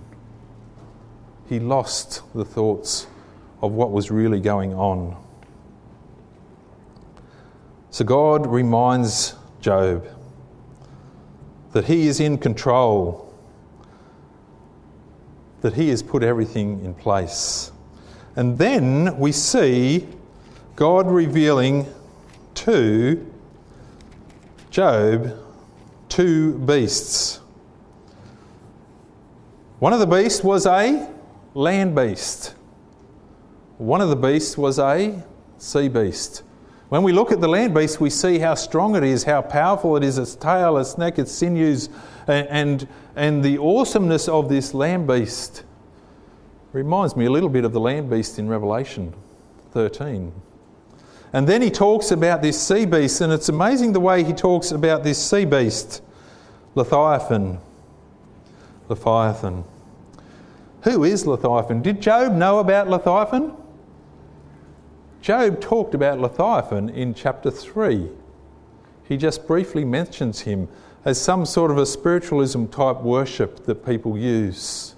[1.49, 3.07] he lost the thoughts
[3.63, 5.17] of what was really going on.
[7.89, 10.07] So God reminds Job
[11.71, 13.33] that he is in control,
[15.61, 17.71] that he has put everything in place.
[18.35, 20.07] And then we see
[20.75, 21.87] God revealing
[22.53, 23.25] to
[24.69, 25.35] Job
[26.09, 27.39] two beasts.
[29.79, 31.09] One of the beasts was a
[31.53, 32.55] land beast.
[33.77, 35.23] One of the beasts was a
[35.57, 36.43] sea beast.
[36.89, 39.95] When we look at the land beast, we see how strong it is, how powerful
[39.95, 41.89] it is, its tail, its neck, its sinews,
[42.27, 45.63] and, and, the awesomeness of this land beast
[46.73, 49.13] reminds me a little bit of the land beast in Revelation
[49.71, 50.31] 13.
[51.31, 54.71] And then he talks about this sea beast, and it's amazing the way he talks
[54.71, 56.01] about this sea beast,
[56.73, 57.59] Leviathan.
[58.87, 59.63] Leviathan.
[60.83, 61.81] Who is Leviathan?
[61.81, 63.53] Did Job know about Leviathan?
[65.21, 68.09] Job talked about Leviathan in chapter 3.
[69.03, 70.69] He just briefly mentions him
[71.03, 74.95] as some sort of a spiritualism type worship that people use.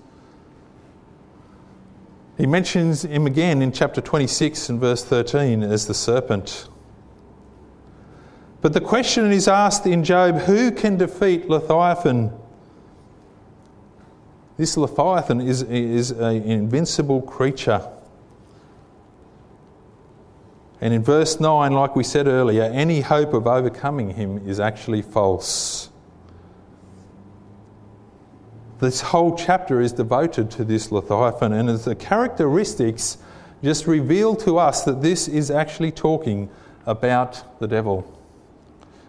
[2.37, 6.67] He mentions him again in chapter 26 and verse 13 as the serpent.
[8.61, 12.31] But the question is asked in Job who can defeat Leviathan?
[14.61, 17.81] This Leviathan is, is an invincible creature.
[20.79, 25.01] And in verse 9, like we said earlier, any hope of overcoming him is actually
[25.01, 25.89] false.
[28.79, 33.17] This whole chapter is devoted to this Leviathan, and the characteristics
[33.63, 36.51] just reveal to us that this is actually talking
[36.85, 38.05] about the devil,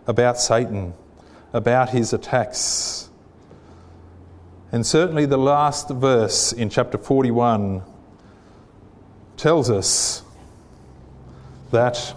[0.07, 0.95] about Satan,
[1.53, 3.11] about his attacks.
[4.73, 7.83] And certainly the last verse in chapter 41
[9.37, 10.23] tells us
[11.71, 12.15] that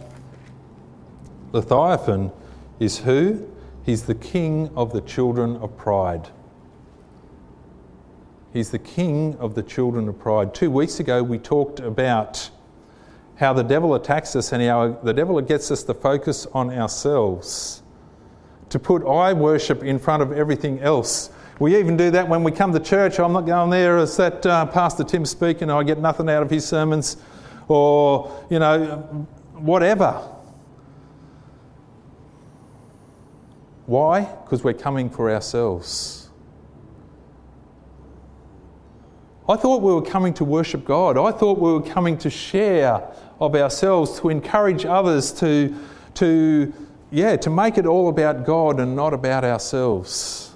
[1.51, 2.31] Leviathan
[2.79, 3.45] is who?
[3.85, 6.29] He's the king of the children of pride.
[8.53, 10.53] He's the king of the children of pride.
[10.53, 12.49] Two weeks ago, we talked about
[13.35, 17.83] how the devil attacks us and how the devil gets us to focus on ourselves,
[18.69, 21.29] to put I worship in front of everything else.
[21.59, 23.19] We even do that when we come to church.
[23.19, 26.49] I'm not going there as that uh, Pastor Tim speaking, I get nothing out of
[26.49, 27.17] his sermons,
[27.67, 30.21] or, you know, whatever.
[33.85, 34.21] Why?
[34.21, 36.29] Because we're coming for ourselves.
[39.47, 41.17] I thought we were coming to worship God.
[41.17, 43.01] I thought we were coming to share
[43.39, 45.77] of ourselves, to encourage others to,
[46.15, 46.73] to,
[47.11, 50.54] yeah, to make it all about God and not about ourselves.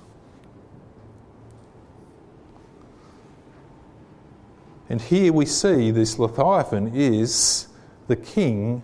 [4.90, 7.68] And here we see this Leviathan is
[8.08, 8.84] the king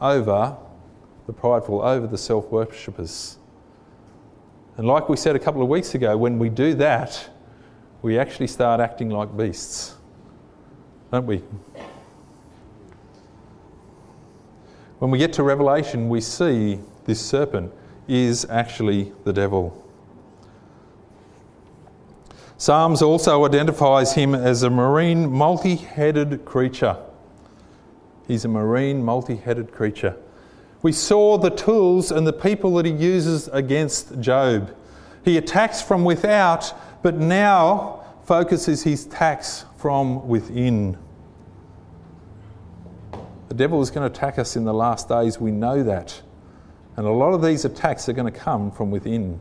[0.00, 0.56] over
[1.26, 3.38] the prideful, over the self worshippers.
[4.76, 7.30] And like we said a couple of weeks ago, when we do that,
[8.02, 9.94] we actually start acting like beasts,
[11.10, 11.42] don't we?
[14.98, 17.72] When we get to Revelation, we see this serpent
[18.08, 19.85] is actually the devil.
[22.58, 26.96] Psalms also identifies him as a marine multi headed creature.
[28.26, 30.16] He's a marine multi headed creature.
[30.82, 34.74] We saw the tools and the people that he uses against Job.
[35.24, 40.96] He attacks from without, but now focuses his attacks from within.
[43.48, 46.22] The devil is going to attack us in the last days, we know that.
[46.96, 49.40] And a lot of these attacks are going to come from within.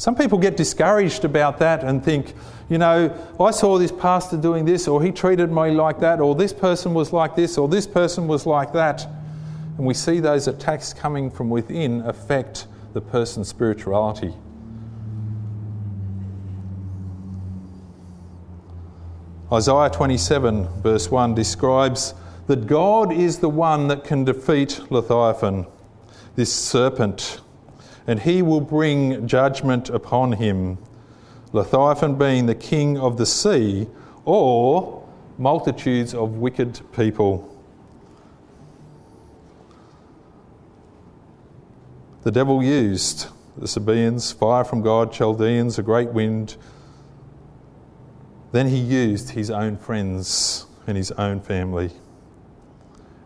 [0.00, 2.32] Some people get discouraged about that and think,
[2.70, 6.34] you know, I saw this pastor doing this, or he treated me like that, or
[6.34, 9.06] this person was like this, or this person was like that.
[9.76, 14.32] And we see those attacks coming from within affect the person's spirituality.
[19.52, 22.14] Isaiah 27, verse 1, describes
[22.46, 25.66] that God is the one that can defeat Leviathan,
[26.36, 27.42] this serpent,
[28.10, 30.76] and he will bring judgment upon him.
[31.52, 33.86] Leviathan being the king of the sea,
[34.24, 37.56] or multitudes of wicked people.
[42.24, 46.56] The devil used the Sabaeans, fire from God, Chaldeans, a great wind,
[48.50, 51.92] then he used his own friends and his own family.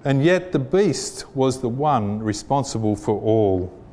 [0.04, 3.83] And yet the beast was the one responsible for all.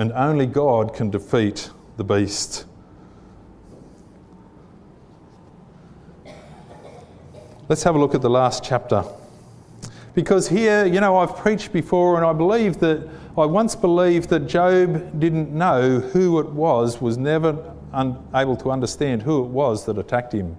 [0.00, 2.64] And only God can defeat the beast.
[7.68, 9.04] Let's have a look at the last chapter.
[10.14, 14.46] Because here, you know, I've preached before and I believe that I once believed that
[14.46, 19.98] Job didn't know who it was, was never unable to understand who it was that
[19.98, 20.56] attacked him.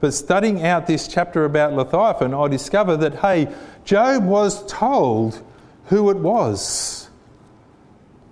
[0.00, 3.48] But studying out this chapter about Leviathan, I discover that, hey,
[3.86, 5.42] Job was told
[5.86, 7.07] who it was.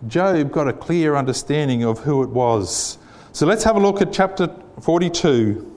[0.07, 2.99] Job got a clear understanding of who it was.
[3.32, 5.76] So let's have a look at chapter 42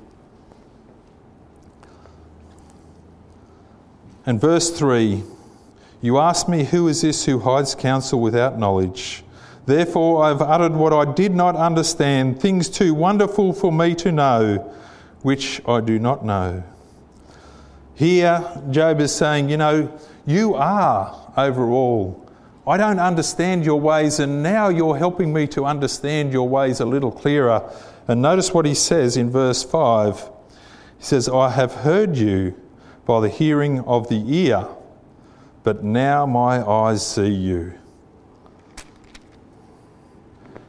[4.25, 5.23] and verse 3.
[6.01, 9.23] You ask me, Who is this who hides counsel without knowledge?
[9.65, 14.11] Therefore, I have uttered what I did not understand, things too wonderful for me to
[14.11, 14.73] know,
[15.21, 16.63] which I do not know.
[17.95, 22.28] Here, Job is saying, You know, you are over all.
[22.67, 26.85] I don't understand your ways, and now you're helping me to understand your ways a
[26.85, 27.71] little clearer.
[28.07, 30.29] And notice what he says in verse 5.
[30.97, 32.55] He says, I have heard you,
[33.05, 34.67] by the hearing of the ear,
[35.63, 37.73] but now my eyes see you.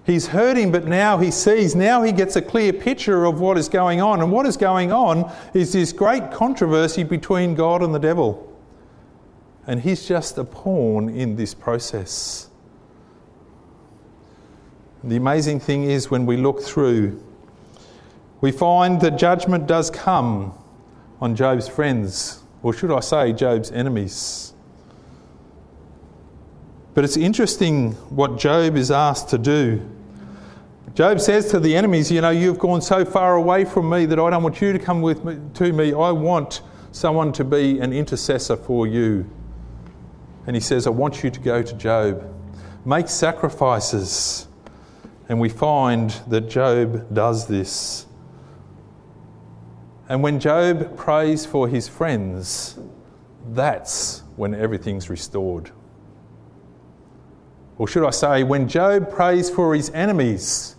[0.04, 1.76] He's heard him, but now he sees.
[1.76, 4.22] Now he gets a clear picture of what is going on.
[4.22, 8.49] And what is going on is this great controversy between God and the devil.
[9.70, 12.48] And he's just a pawn in this process.
[15.04, 17.22] The amazing thing is when we look through,
[18.40, 20.52] we find that judgment does come
[21.20, 24.54] on Job's friends, or should I say, Job's enemies.
[26.94, 29.88] But it's interesting what Job is asked to do.
[30.94, 34.18] Job says to the enemies, You know, you've gone so far away from me that
[34.18, 35.92] I don't want you to come with me, to me.
[35.92, 36.60] I want
[36.90, 39.30] someone to be an intercessor for you.
[40.46, 42.34] And he says, I want you to go to Job,
[42.84, 44.48] make sacrifices.
[45.28, 48.06] And we find that Job does this.
[50.08, 52.78] And when Job prays for his friends,
[53.50, 55.70] that's when everything's restored.
[57.78, 60.74] Or should I say, when Job prays for his enemies,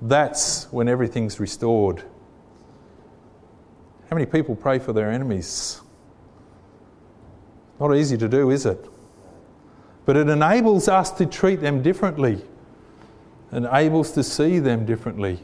[0.00, 2.02] that's when everything's restored.
[4.08, 5.80] How many people pray for their enemies?
[7.80, 8.86] Not easy to do, is it?
[10.04, 12.44] But it enables us to treat them differently,
[13.52, 15.40] enables to see them differently.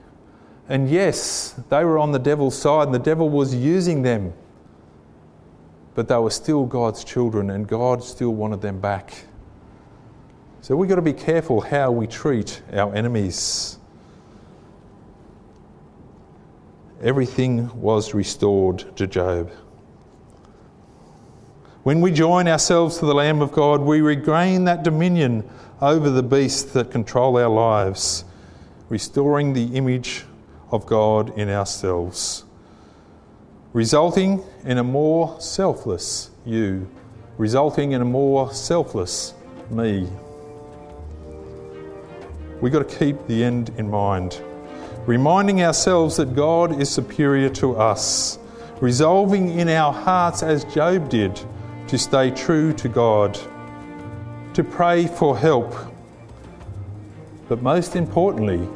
[0.69, 4.35] And yes, they were on the devil's side and the devil was using them.
[5.95, 9.15] But they were still God's children and God still wanted them back.
[10.61, 13.79] So we've got to be careful how we treat our enemies.
[17.03, 19.51] Everything was restored to Job.
[21.87, 25.49] When we join ourselves to the Lamb of God, we regain that dominion
[25.81, 28.25] over the beasts that control our lives,
[28.89, 30.25] restoring the image
[30.73, 32.43] of God in ourselves,
[33.73, 36.91] resulting in a more selfless you,
[37.39, 39.33] resulting in a more selfless
[39.71, 40.09] me.
[42.61, 44.43] We've got to keep the end in mind,
[45.07, 48.41] reminding ourselves that God is superior to us,
[48.81, 51.41] resolving in our hearts, as Job did,
[51.89, 53.39] to stay true to God,
[54.55, 55.75] to pray for help,
[57.49, 58.67] but most importantly,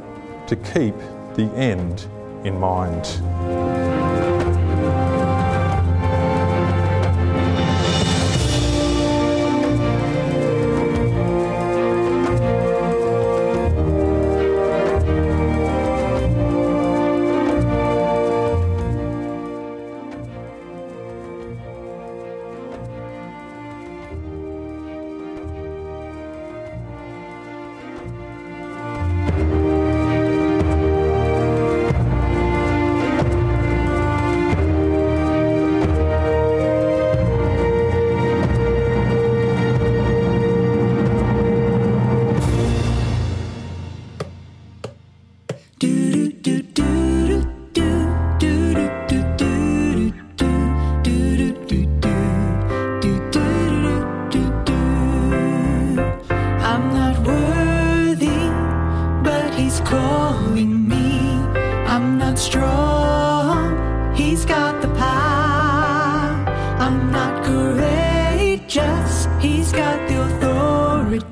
[0.46, 0.94] to keep
[1.34, 2.06] the end
[2.44, 3.69] in mind.
[68.70, 71.26] Just, he's got the authority.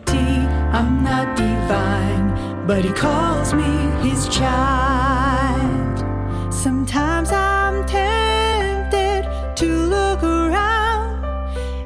[0.72, 3.62] I'm not divine, but he calls me
[4.03, 5.99] his child.
[6.53, 9.22] Sometimes I'm tempted
[9.55, 11.24] to look around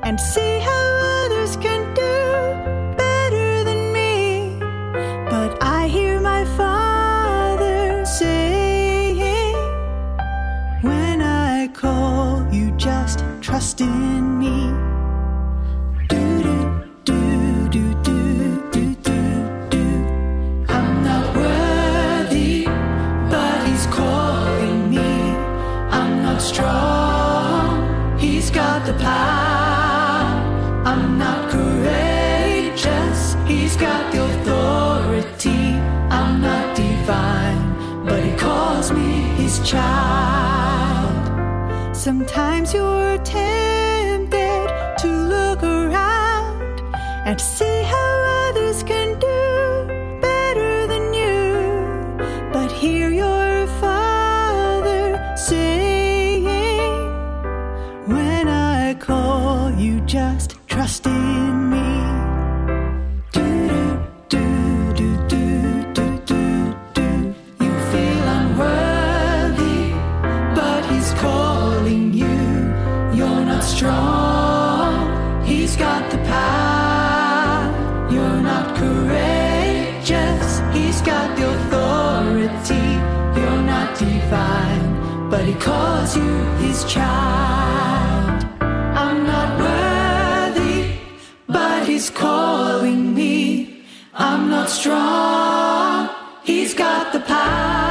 [0.02, 0.51] and see.
[42.02, 43.61] Sometimes you're tempted
[86.16, 88.44] you his child.
[88.60, 90.94] I'm not worthy,
[91.46, 93.84] but he's calling me.
[94.14, 96.10] I'm not strong.
[96.44, 97.81] He's got the power.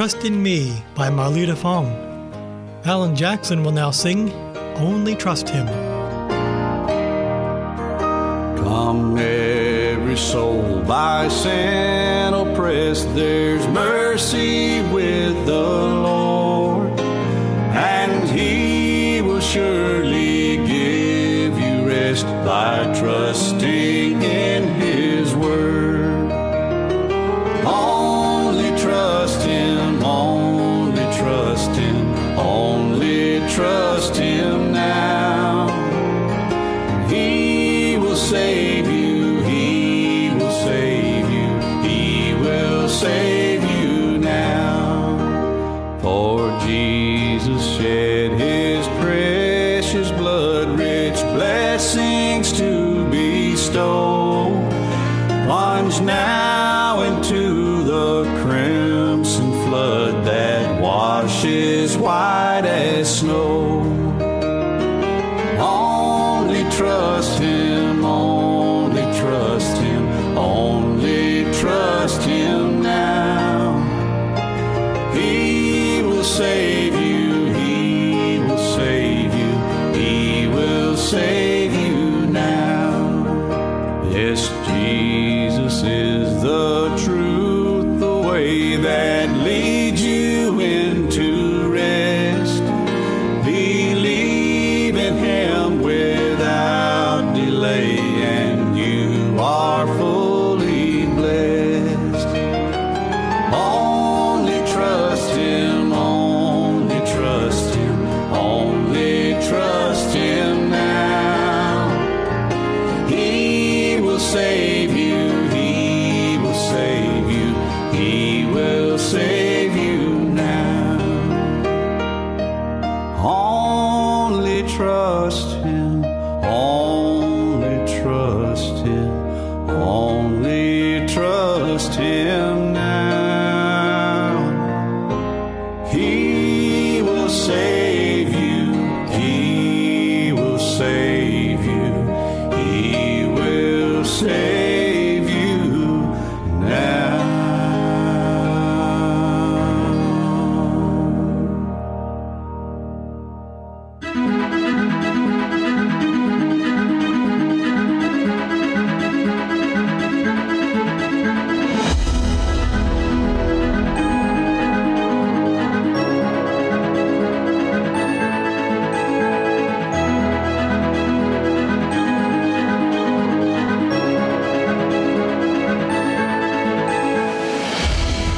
[0.00, 1.86] Trust in Me by Marlita Fong.
[2.86, 4.32] Alan Jackson will now sing
[4.76, 5.66] Only Trust Him.
[8.56, 15.68] Come, every soul by sin oppressed, there's mercy with the
[16.08, 24.59] Lord, and He will surely give you rest by trusting in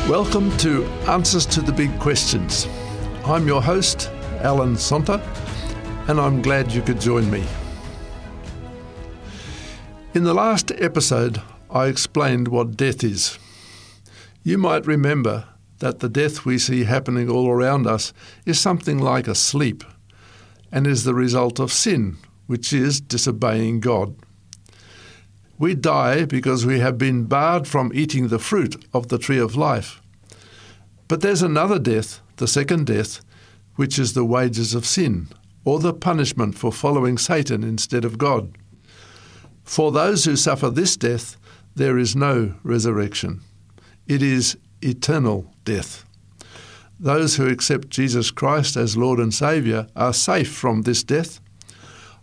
[0.09, 2.67] Welcome to Answers to the Big Questions.
[3.25, 5.23] I'm your host, Alan Sonta,
[6.09, 7.47] and I'm glad you could join me.
[10.13, 11.41] In the last episode,
[11.71, 13.39] I explained what death is.
[14.43, 15.47] You might remember
[15.79, 18.13] that the death we see happening all around us
[18.45, 19.85] is something like a sleep
[20.73, 22.17] and is the result of sin,
[22.49, 24.17] which is disobeying God.
[25.63, 29.55] We die because we have been barred from eating the fruit of the tree of
[29.55, 30.03] life.
[31.07, 33.21] But there's another death, the second death,
[33.77, 35.29] which is the wages of sin,
[35.65, 38.59] or the punishment for following Satan instead of God.
[39.63, 41.37] For those who suffer this death,
[41.77, 43.43] there is no resurrection.
[44.09, 46.05] It is eternal death.
[46.99, 51.39] Those who accept Jesus Christ as Lord and Saviour are safe from this death.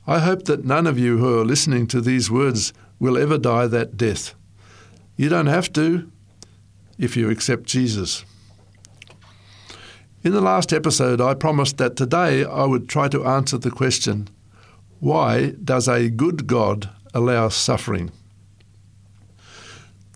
[0.06, 3.68] I hope that none of you who are listening to these words will ever die
[3.68, 4.36] that death.
[5.16, 6.12] You don't have to
[6.98, 8.26] if you accept Jesus.
[10.22, 14.30] In the last episode, I promised that today I would try to answer the question
[15.00, 18.12] why does a good God allow suffering?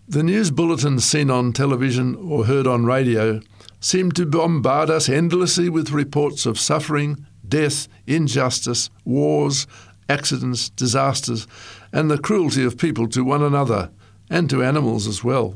[0.06, 3.40] The news bulletins seen on television or heard on radio
[3.80, 9.66] seem to bombard us endlessly with reports of suffering, death, injustice, wars,
[10.10, 11.48] accidents, disasters,
[11.94, 13.92] and the cruelty of people to one another
[14.30, 15.56] and to animals as well.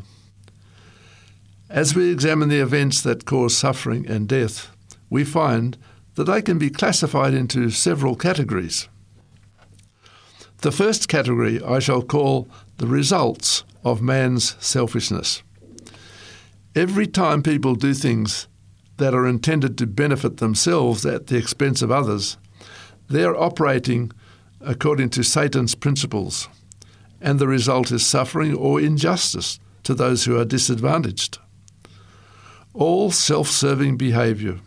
[1.70, 4.70] As we examine the events that cause suffering and death,
[5.10, 5.78] we find
[6.16, 8.88] that they can be classified into several categories.
[10.60, 15.44] The first category I shall call the results of man's selfishness.
[16.76, 18.48] Every time people do things
[18.98, 22.38] that are intended to benefit themselves at the expense of others,
[23.10, 24.12] they are operating
[24.62, 26.50] according to Satan's principles,
[27.22, 31.38] and the result is suffering or injustice to those who are disadvantaged.
[32.74, 34.60] All self serving behaviour,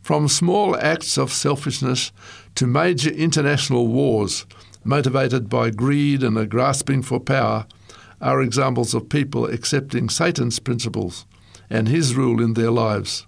[0.00, 2.12] from small acts of selfishness
[2.54, 4.46] to major international wars
[4.84, 7.66] motivated by greed and a grasping for power,
[8.20, 11.26] are examples of people accepting Satan's principles
[11.70, 13.26] and his rule in their lives.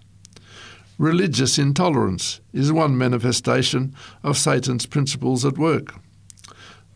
[0.97, 5.95] Religious intolerance is one manifestation of Satan's principles at work.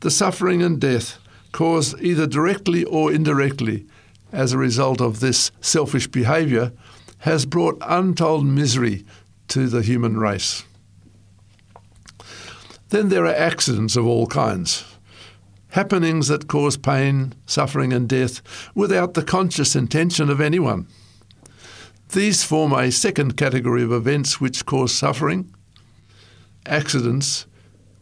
[0.05, 1.17] The suffering and death
[1.51, 3.87] caused either directly or indirectly
[4.31, 6.73] as a result of this selfish behaviour
[7.21, 9.03] has brought untold misery
[9.47, 10.63] to the human race.
[12.89, 14.85] Then there are accidents of all kinds
[15.69, 18.43] happenings that cause pain, suffering, and death
[18.75, 20.85] without the conscious intention of anyone.
[22.09, 25.51] These form a second category of events which cause suffering.
[26.67, 27.47] Accidents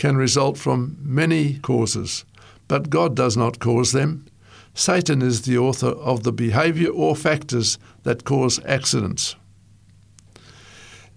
[0.03, 2.25] can result from many causes,
[2.67, 4.25] but God does not cause them.
[4.73, 9.37] Satan is the author of the behaviour or factors that cause accidents.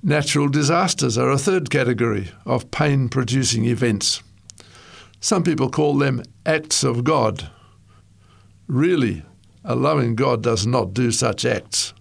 [0.04, 4.22] Natural disasters are a third category of pain producing events.
[5.18, 7.50] Some people call them acts of God.
[8.68, 9.24] Really,
[9.64, 11.92] a loving God does not do such acts.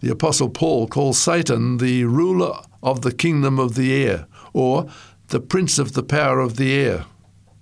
[0.00, 4.86] The Apostle Paul calls Satan the ruler of the kingdom of the air, or
[5.28, 7.04] the prince of the power of the air.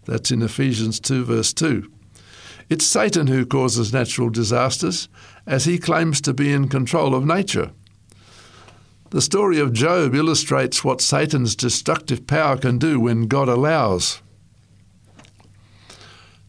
[0.05, 1.91] That's in Ephesians 2, verse 2.
[2.69, 5.09] It's Satan who causes natural disasters,
[5.47, 7.71] as he claims to be in control of nature.
[9.11, 14.21] The story of Job illustrates what Satan's destructive power can do when God allows.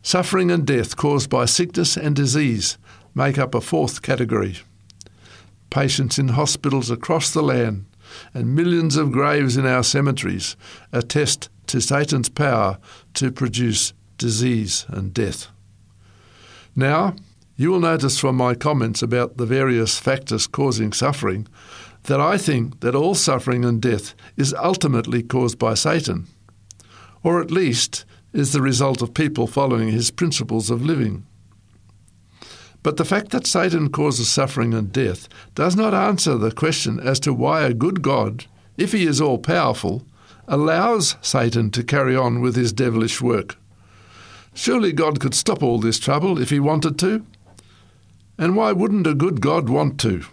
[0.02, 2.78] Suffering and death caused by sickness and disease
[3.14, 4.58] make up a fourth category.
[5.70, 7.86] Patients in hospitals across the land
[8.34, 10.56] and millions of graves in our cemeteries
[10.92, 12.78] attest to Satan's power
[13.16, 15.48] to produce disease and death.
[16.76, 17.16] Now,
[17.56, 21.48] you will notice from my comments about the various factors causing suffering
[22.04, 26.28] that I think that all suffering and death is ultimately caused by Satan,
[27.24, 31.26] or at least is the result of people following his principles of living.
[32.86, 37.20] But the fact that Satan causes suffering and death does not answer the question as
[37.22, 38.46] to why a good God,
[38.78, 40.04] if he is all powerful,
[40.48, 43.58] allows Satan to carry on with his devilish work.
[44.54, 47.26] Surely God could stop all this trouble if he wanted to.
[48.38, 50.24] And why wouldn't a good God want to?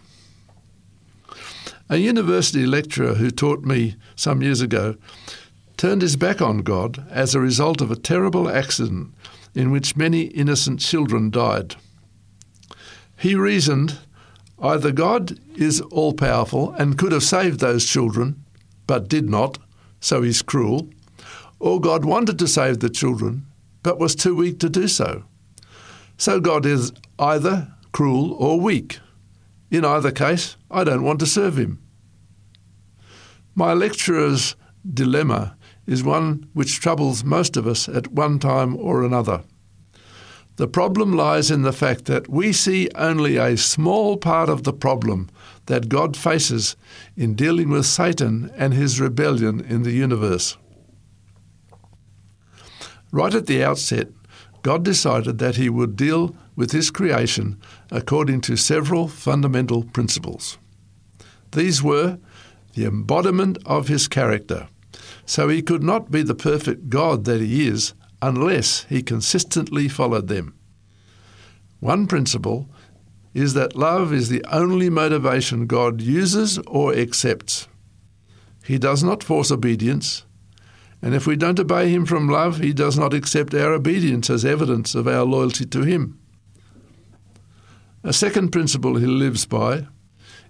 [1.88, 4.96] A university lecturer who taught me some years ago
[5.78, 9.14] turned his back on God as a result of a terrible accident
[9.54, 11.76] in which many innocent children died.
[13.22, 14.00] He reasoned
[14.60, 18.44] either God is all powerful and could have saved those children,
[18.88, 19.58] but did not,
[20.00, 20.90] so he's cruel,
[21.60, 23.46] or God wanted to save the children,
[23.84, 25.22] but was too weak to do so.
[26.16, 28.98] So God is either cruel or weak.
[29.70, 31.80] In either case, I don't want to serve him.
[33.54, 34.56] My lecturer's
[34.92, 35.56] dilemma
[35.86, 39.44] is one which troubles most of us at one time or another.
[40.56, 44.72] The problem lies in the fact that we see only a small part of the
[44.72, 45.30] problem
[45.66, 46.76] that God faces
[47.16, 50.56] in dealing with Satan and his rebellion in the universe.
[53.10, 54.08] Right at the outset,
[54.62, 60.58] God decided that he would deal with his creation according to several fundamental principles.
[61.52, 62.18] These were
[62.74, 64.68] the embodiment of his character.
[65.24, 70.28] So he could not be the perfect God that he is unless he consistently followed
[70.28, 70.54] them.
[71.80, 72.70] One principle
[73.34, 77.68] is that love is the only motivation God uses or accepts.
[78.64, 80.24] He does not force obedience,
[81.02, 84.44] and if we don't obey Him from love, He does not accept our obedience as
[84.44, 86.20] evidence of our loyalty to Him.
[88.04, 89.88] A second principle He lives by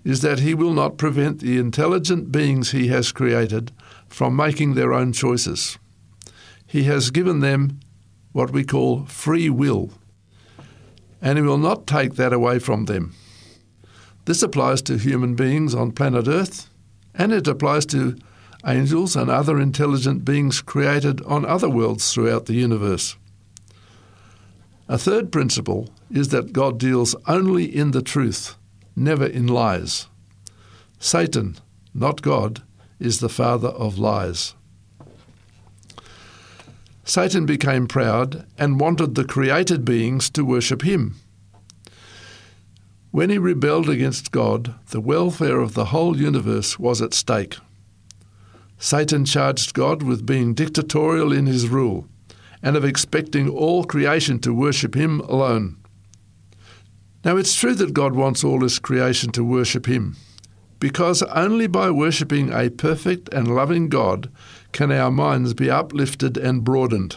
[0.05, 3.71] is that he will not prevent the intelligent beings he has created
[4.09, 5.79] from making their own choices.
[6.73, 7.81] He has given them
[8.33, 9.91] what we call free will,
[11.21, 13.15] and he will not take that away from them.
[14.25, 16.71] This applies to human beings on planet Earth,
[17.15, 18.17] and it applies to
[18.67, 23.17] angels and other intelligent beings created on other worlds throughout the universe.
[24.89, 28.57] A third principle is that God deals only in the truth,
[28.97, 30.07] never in lies.
[30.99, 31.59] Satan,
[31.93, 32.63] not God,
[32.99, 34.55] is the father of lies.
[37.05, 41.17] Satan became proud and wanted the created beings to worship him.
[43.11, 47.57] When he rebelled against God, the welfare of the whole universe was at stake.
[48.79, 52.07] Satan charged God with being dictatorial in his rule
[52.63, 55.77] and of expecting all creation to worship him alone.
[57.25, 60.17] Now, it's true that God wants all his creation to worship him,
[60.81, 64.31] because only by worshipping a perfect and loving God
[64.73, 67.17] can our minds be uplifted and broadened.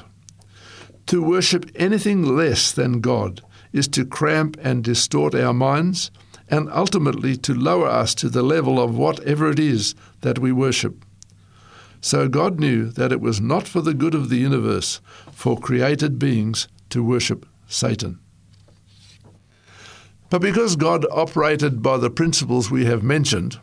[1.07, 3.41] To worship anything less than God
[3.71, 6.11] is to cramp and distort our minds
[6.49, 11.03] and ultimately to lower us to the level of whatever it is that we worship.
[12.01, 15.01] So God knew that it was not for the good of the universe
[15.31, 18.19] for created beings to worship Satan.
[20.29, 23.59] But because God operated by the principles we have mentioned,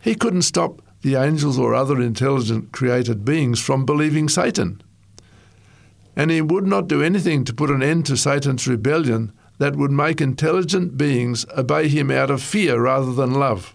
[0.00, 4.82] he couldn't stop the angels or other intelligent created beings from believing Satan.
[6.16, 9.92] And he would not do anything to put an end to Satan's rebellion that would
[9.92, 13.74] make intelligent beings obey him out of fear rather than love.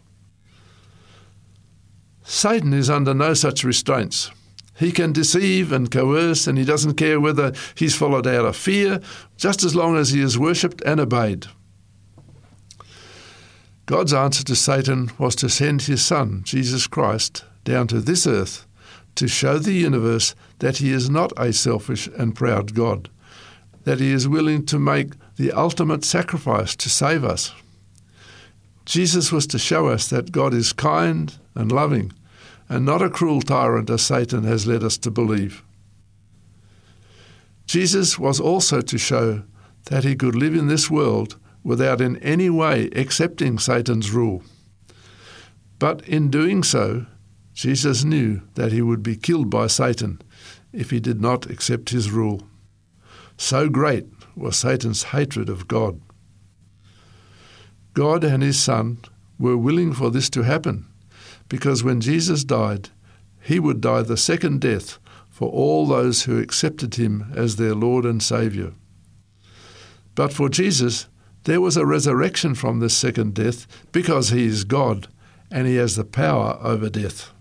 [2.24, 4.32] Satan is under no such restraints.
[4.76, 9.00] He can deceive and coerce, and he doesn't care whether he's followed out of fear,
[9.38, 11.48] just as long as he is worshipped and obeyed.
[13.86, 18.66] God's answer to Satan was to send his Son, Jesus Christ, down to this earth
[19.16, 23.10] to show the universe that he is not a selfish and proud God,
[23.84, 27.54] that he is willing to make the ultimate sacrifice to save us.
[28.86, 32.12] Jesus was to show us that God is kind and loving,
[32.70, 35.64] and not a cruel tyrant as Satan has led us to believe.
[37.66, 39.44] Jesus was also to show
[39.86, 44.44] that he could live in this world without in any way accepting Satan's rule.
[45.80, 47.06] But in doing so,
[47.54, 50.22] Jesus knew that he would be killed by Satan
[50.72, 52.42] if he did not accept his rule.
[53.38, 54.06] So great
[54.36, 56.02] was Satan's hatred of God.
[57.94, 59.00] God and his Son
[59.38, 60.88] were willing for this to happen,
[61.48, 62.90] because when Jesus died,
[63.42, 64.98] he would die the second death
[65.30, 68.74] for all those who accepted him as their Lord and Saviour.
[70.16, 71.08] But for Jesus,
[71.44, 75.08] there was a resurrection from this second death because he is God
[75.52, 77.32] and he has the power over death.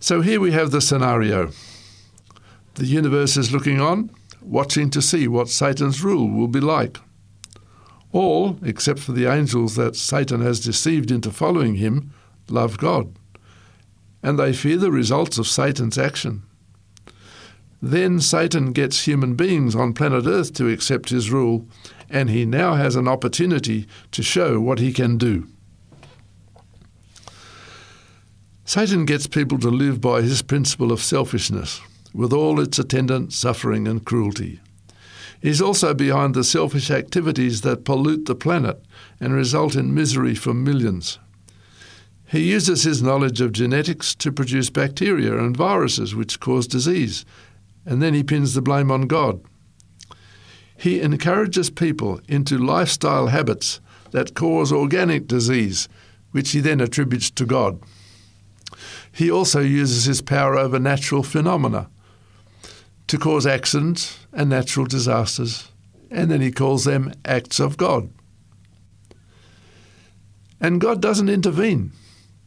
[0.00, 1.50] So here we have the scenario.
[2.74, 4.10] The universe is looking on,
[4.42, 6.98] watching to see what Satan's rule will be like.
[8.12, 12.12] All, except for the angels that Satan has deceived into following him,
[12.48, 13.14] love God,
[14.22, 16.42] and they fear the results of Satan's action.
[17.86, 21.68] Then Satan gets human beings on planet Earth to accept his rule,
[22.10, 25.46] and he now has an opportunity to show what he can do.
[28.64, 31.80] Satan gets people to live by his principle of selfishness,
[32.12, 34.58] with all its attendant suffering and cruelty.
[35.40, 38.84] He's also behind the selfish activities that pollute the planet
[39.20, 41.20] and result in misery for millions.
[42.28, 47.24] He uses his knowledge of genetics to produce bacteria and viruses which cause disease,
[47.86, 49.40] and then he pins the blame on God.
[50.76, 53.80] He encourages people into lifestyle habits
[54.10, 55.88] that cause organic disease,
[56.32, 57.80] which he then attributes to God.
[59.10, 61.88] He also uses his power over natural phenomena
[63.06, 65.70] to cause accidents and natural disasters,
[66.10, 68.10] and then he calls them acts of God.
[70.60, 71.92] And God doesn't intervene,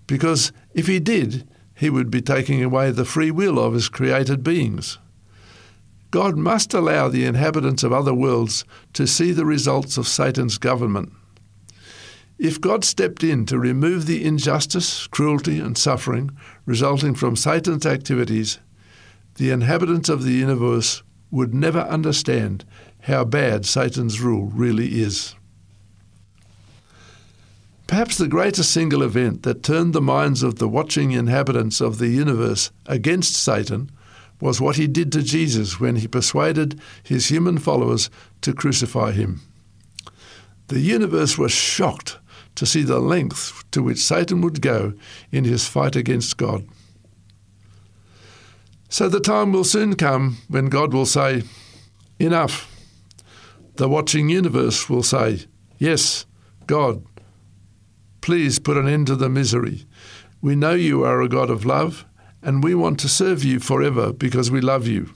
[0.06, 4.44] because if he did, he would be taking away the free will of his created
[4.44, 5.00] beings.
[6.12, 11.14] God must allow the inhabitants of other worlds to see the results of Satan's government.
[12.39, 16.32] If God stepped in to remove the injustice, cruelty, and suffering
[16.66, 18.60] resulting from Satan's activities,
[19.36, 22.66] the inhabitants of the universe would never understand
[23.01, 25.36] how bad Satan's rule really is.
[27.88, 32.10] Perhaps the greatest single event that turned the minds of the watching inhabitants of the
[32.10, 33.91] universe against Satan
[34.42, 38.10] was what he did to Jesus when he persuaded his human followers
[38.42, 39.42] to crucify him.
[40.68, 42.20] The universe was shocked
[42.56, 44.94] to see the length to which Satan would go
[45.32, 46.68] in his fight against God.
[48.90, 51.44] So the time will soon come when God will say,
[52.18, 52.68] Enough.
[53.76, 55.46] The watching universe will say,
[55.78, 56.26] Yes,
[56.68, 57.06] God,
[58.22, 59.86] please put an end to the misery.
[60.42, 62.06] We know you are a God of love,
[62.42, 65.10] and we want to serve you forever because we love you.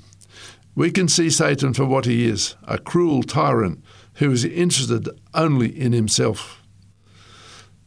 [0.75, 3.83] We can see Satan for what he is a cruel tyrant
[4.15, 6.61] who is interested only in himself.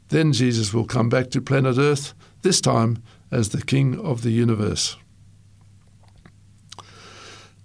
[0.08, 4.30] Then Jesus will come back to planet Earth, this time as the King of the
[4.30, 4.96] universe.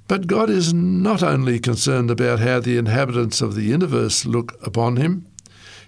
[0.08, 4.98] But God is not only concerned about how the inhabitants of the universe look upon
[4.98, 5.28] him,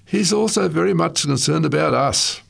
[0.05, 2.41] he's also very much concerned about us.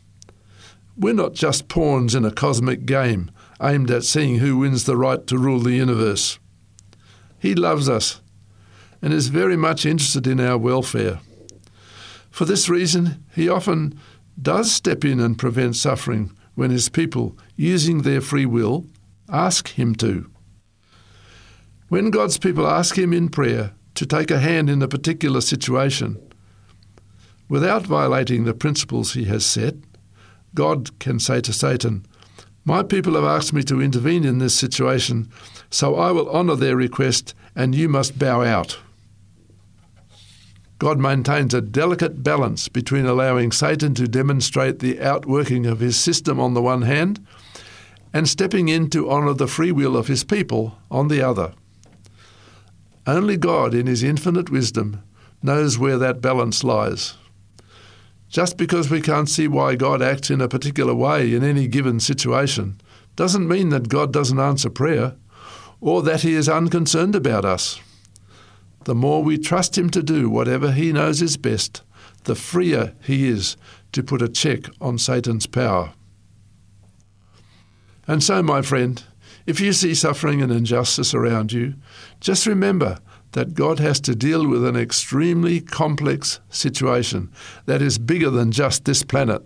[0.97, 3.31] We're not just pawns in a cosmic game
[3.61, 6.39] aimed at seeing who wins the right to rule the universe.
[7.39, 8.21] He loves us
[9.01, 11.19] and is very much interested in our welfare.
[12.29, 13.99] For this reason, he often
[14.41, 18.85] does step in and prevent suffering when his people, using their free will,
[19.29, 20.29] ask him to.
[21.93, 26.19] When God's people ask Him in prayer to take a hand in a particular situation,
[27.47, 29.75] without violating the principles He has set,
[30.53, 32.05] God can say to Satan,
[32.65, 35.29] My people have asked me to intervene in this situation,
[35.69, 38.79] so I will honour their request and you must bow out.
[40.79, 46.39] God maintains a delicate balance between allowing Satan to demonstrate the outworking of his system
[46.39, 47.25] on the one hand
[48.11, 51.53] and stepping in to honour the free will of his people on the other.
[53.05, 55.03] Only God, in His infinite wisdom,
[55.41, 57.15] knows where that balance lies.
[58.33, 61.99] Just because we can't see why God acts in a particular way in any given
[61.99, 62.81] situation
[63.15, 65.15] doesn't mean that God doesn't answer prayer
[65.79, 67.79] or that He is unconcerned about us.
[68.85, 71.83] The more we trust Him to do whatever He knows is best,
[72.23, 73.55] the freer He is
[73.91, 75.93] to put a check on Satan's power.
[78.07, 79.03] And so, my friend,
[79.45, 81.75] if you see suffering and injustice around you,
[82.19, 82.97] just remember
[83.33, 87.31] that God has to deal with an extremely complex situation
[87.65, 89.43] that is bigger than just this planet.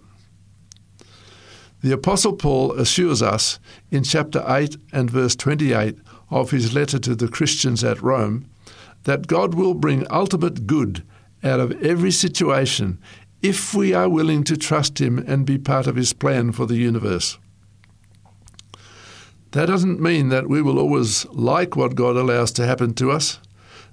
[1.82, 3.60] The Apostle Paul assures us
[3.92, 5.98] in chapter 8 and verse 28
[6.30, 8.50] of his letter to the Christians at Rome
[9.04, 11.04] that God will bring ultimate good
[11.44, 13.00] out of every situation
[13.42, 16.76] if we are willing to trust Him and be part of His plan for the
[16.76, 17.38] universe.
[19.52, 23.40] That doesn't mean that we will always like what God allows to happen to us,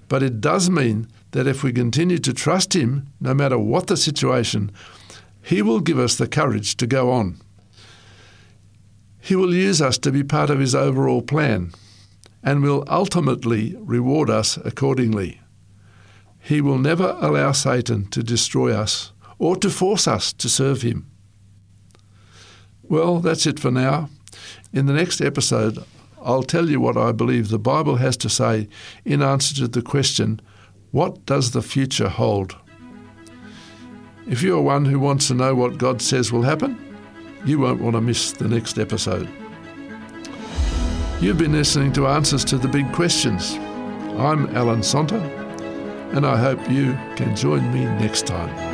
[0.08, 3.96] but it does mean that if we continue to trust Him, no matter what the
[3.96, 4.70] situation,
[5.42, 7.40] He will give us the courage to go on.
[9.20, 11.72] He will use us to be part of His overall plan
[12.42, 15.40] and will ultimately reward us accordingly.
[16.38, 21.10] He will never allow Satan to destroy us or to force us to serve Him.
[22.82, 24.10] Well, that's it for now.
[24.72, 25.82] In the next episode,
[26.24, 28.68] I'll tell you what I believe the Bible has to say
[29.04, 30.40] in answer to the question,
[30.90, 32.56] What does the future hold?
[34.26, 36.80] If you are one who wants to know what God says will happen,
[37.44, 39.28] you won't want to miss the next episode.
[41.20, 43.54] You've been listening to Answers to the Big Questions.
[44.16, 45.20] I'm Alan Sonta,
[46.16, 48.73] and I hope you can join me next time.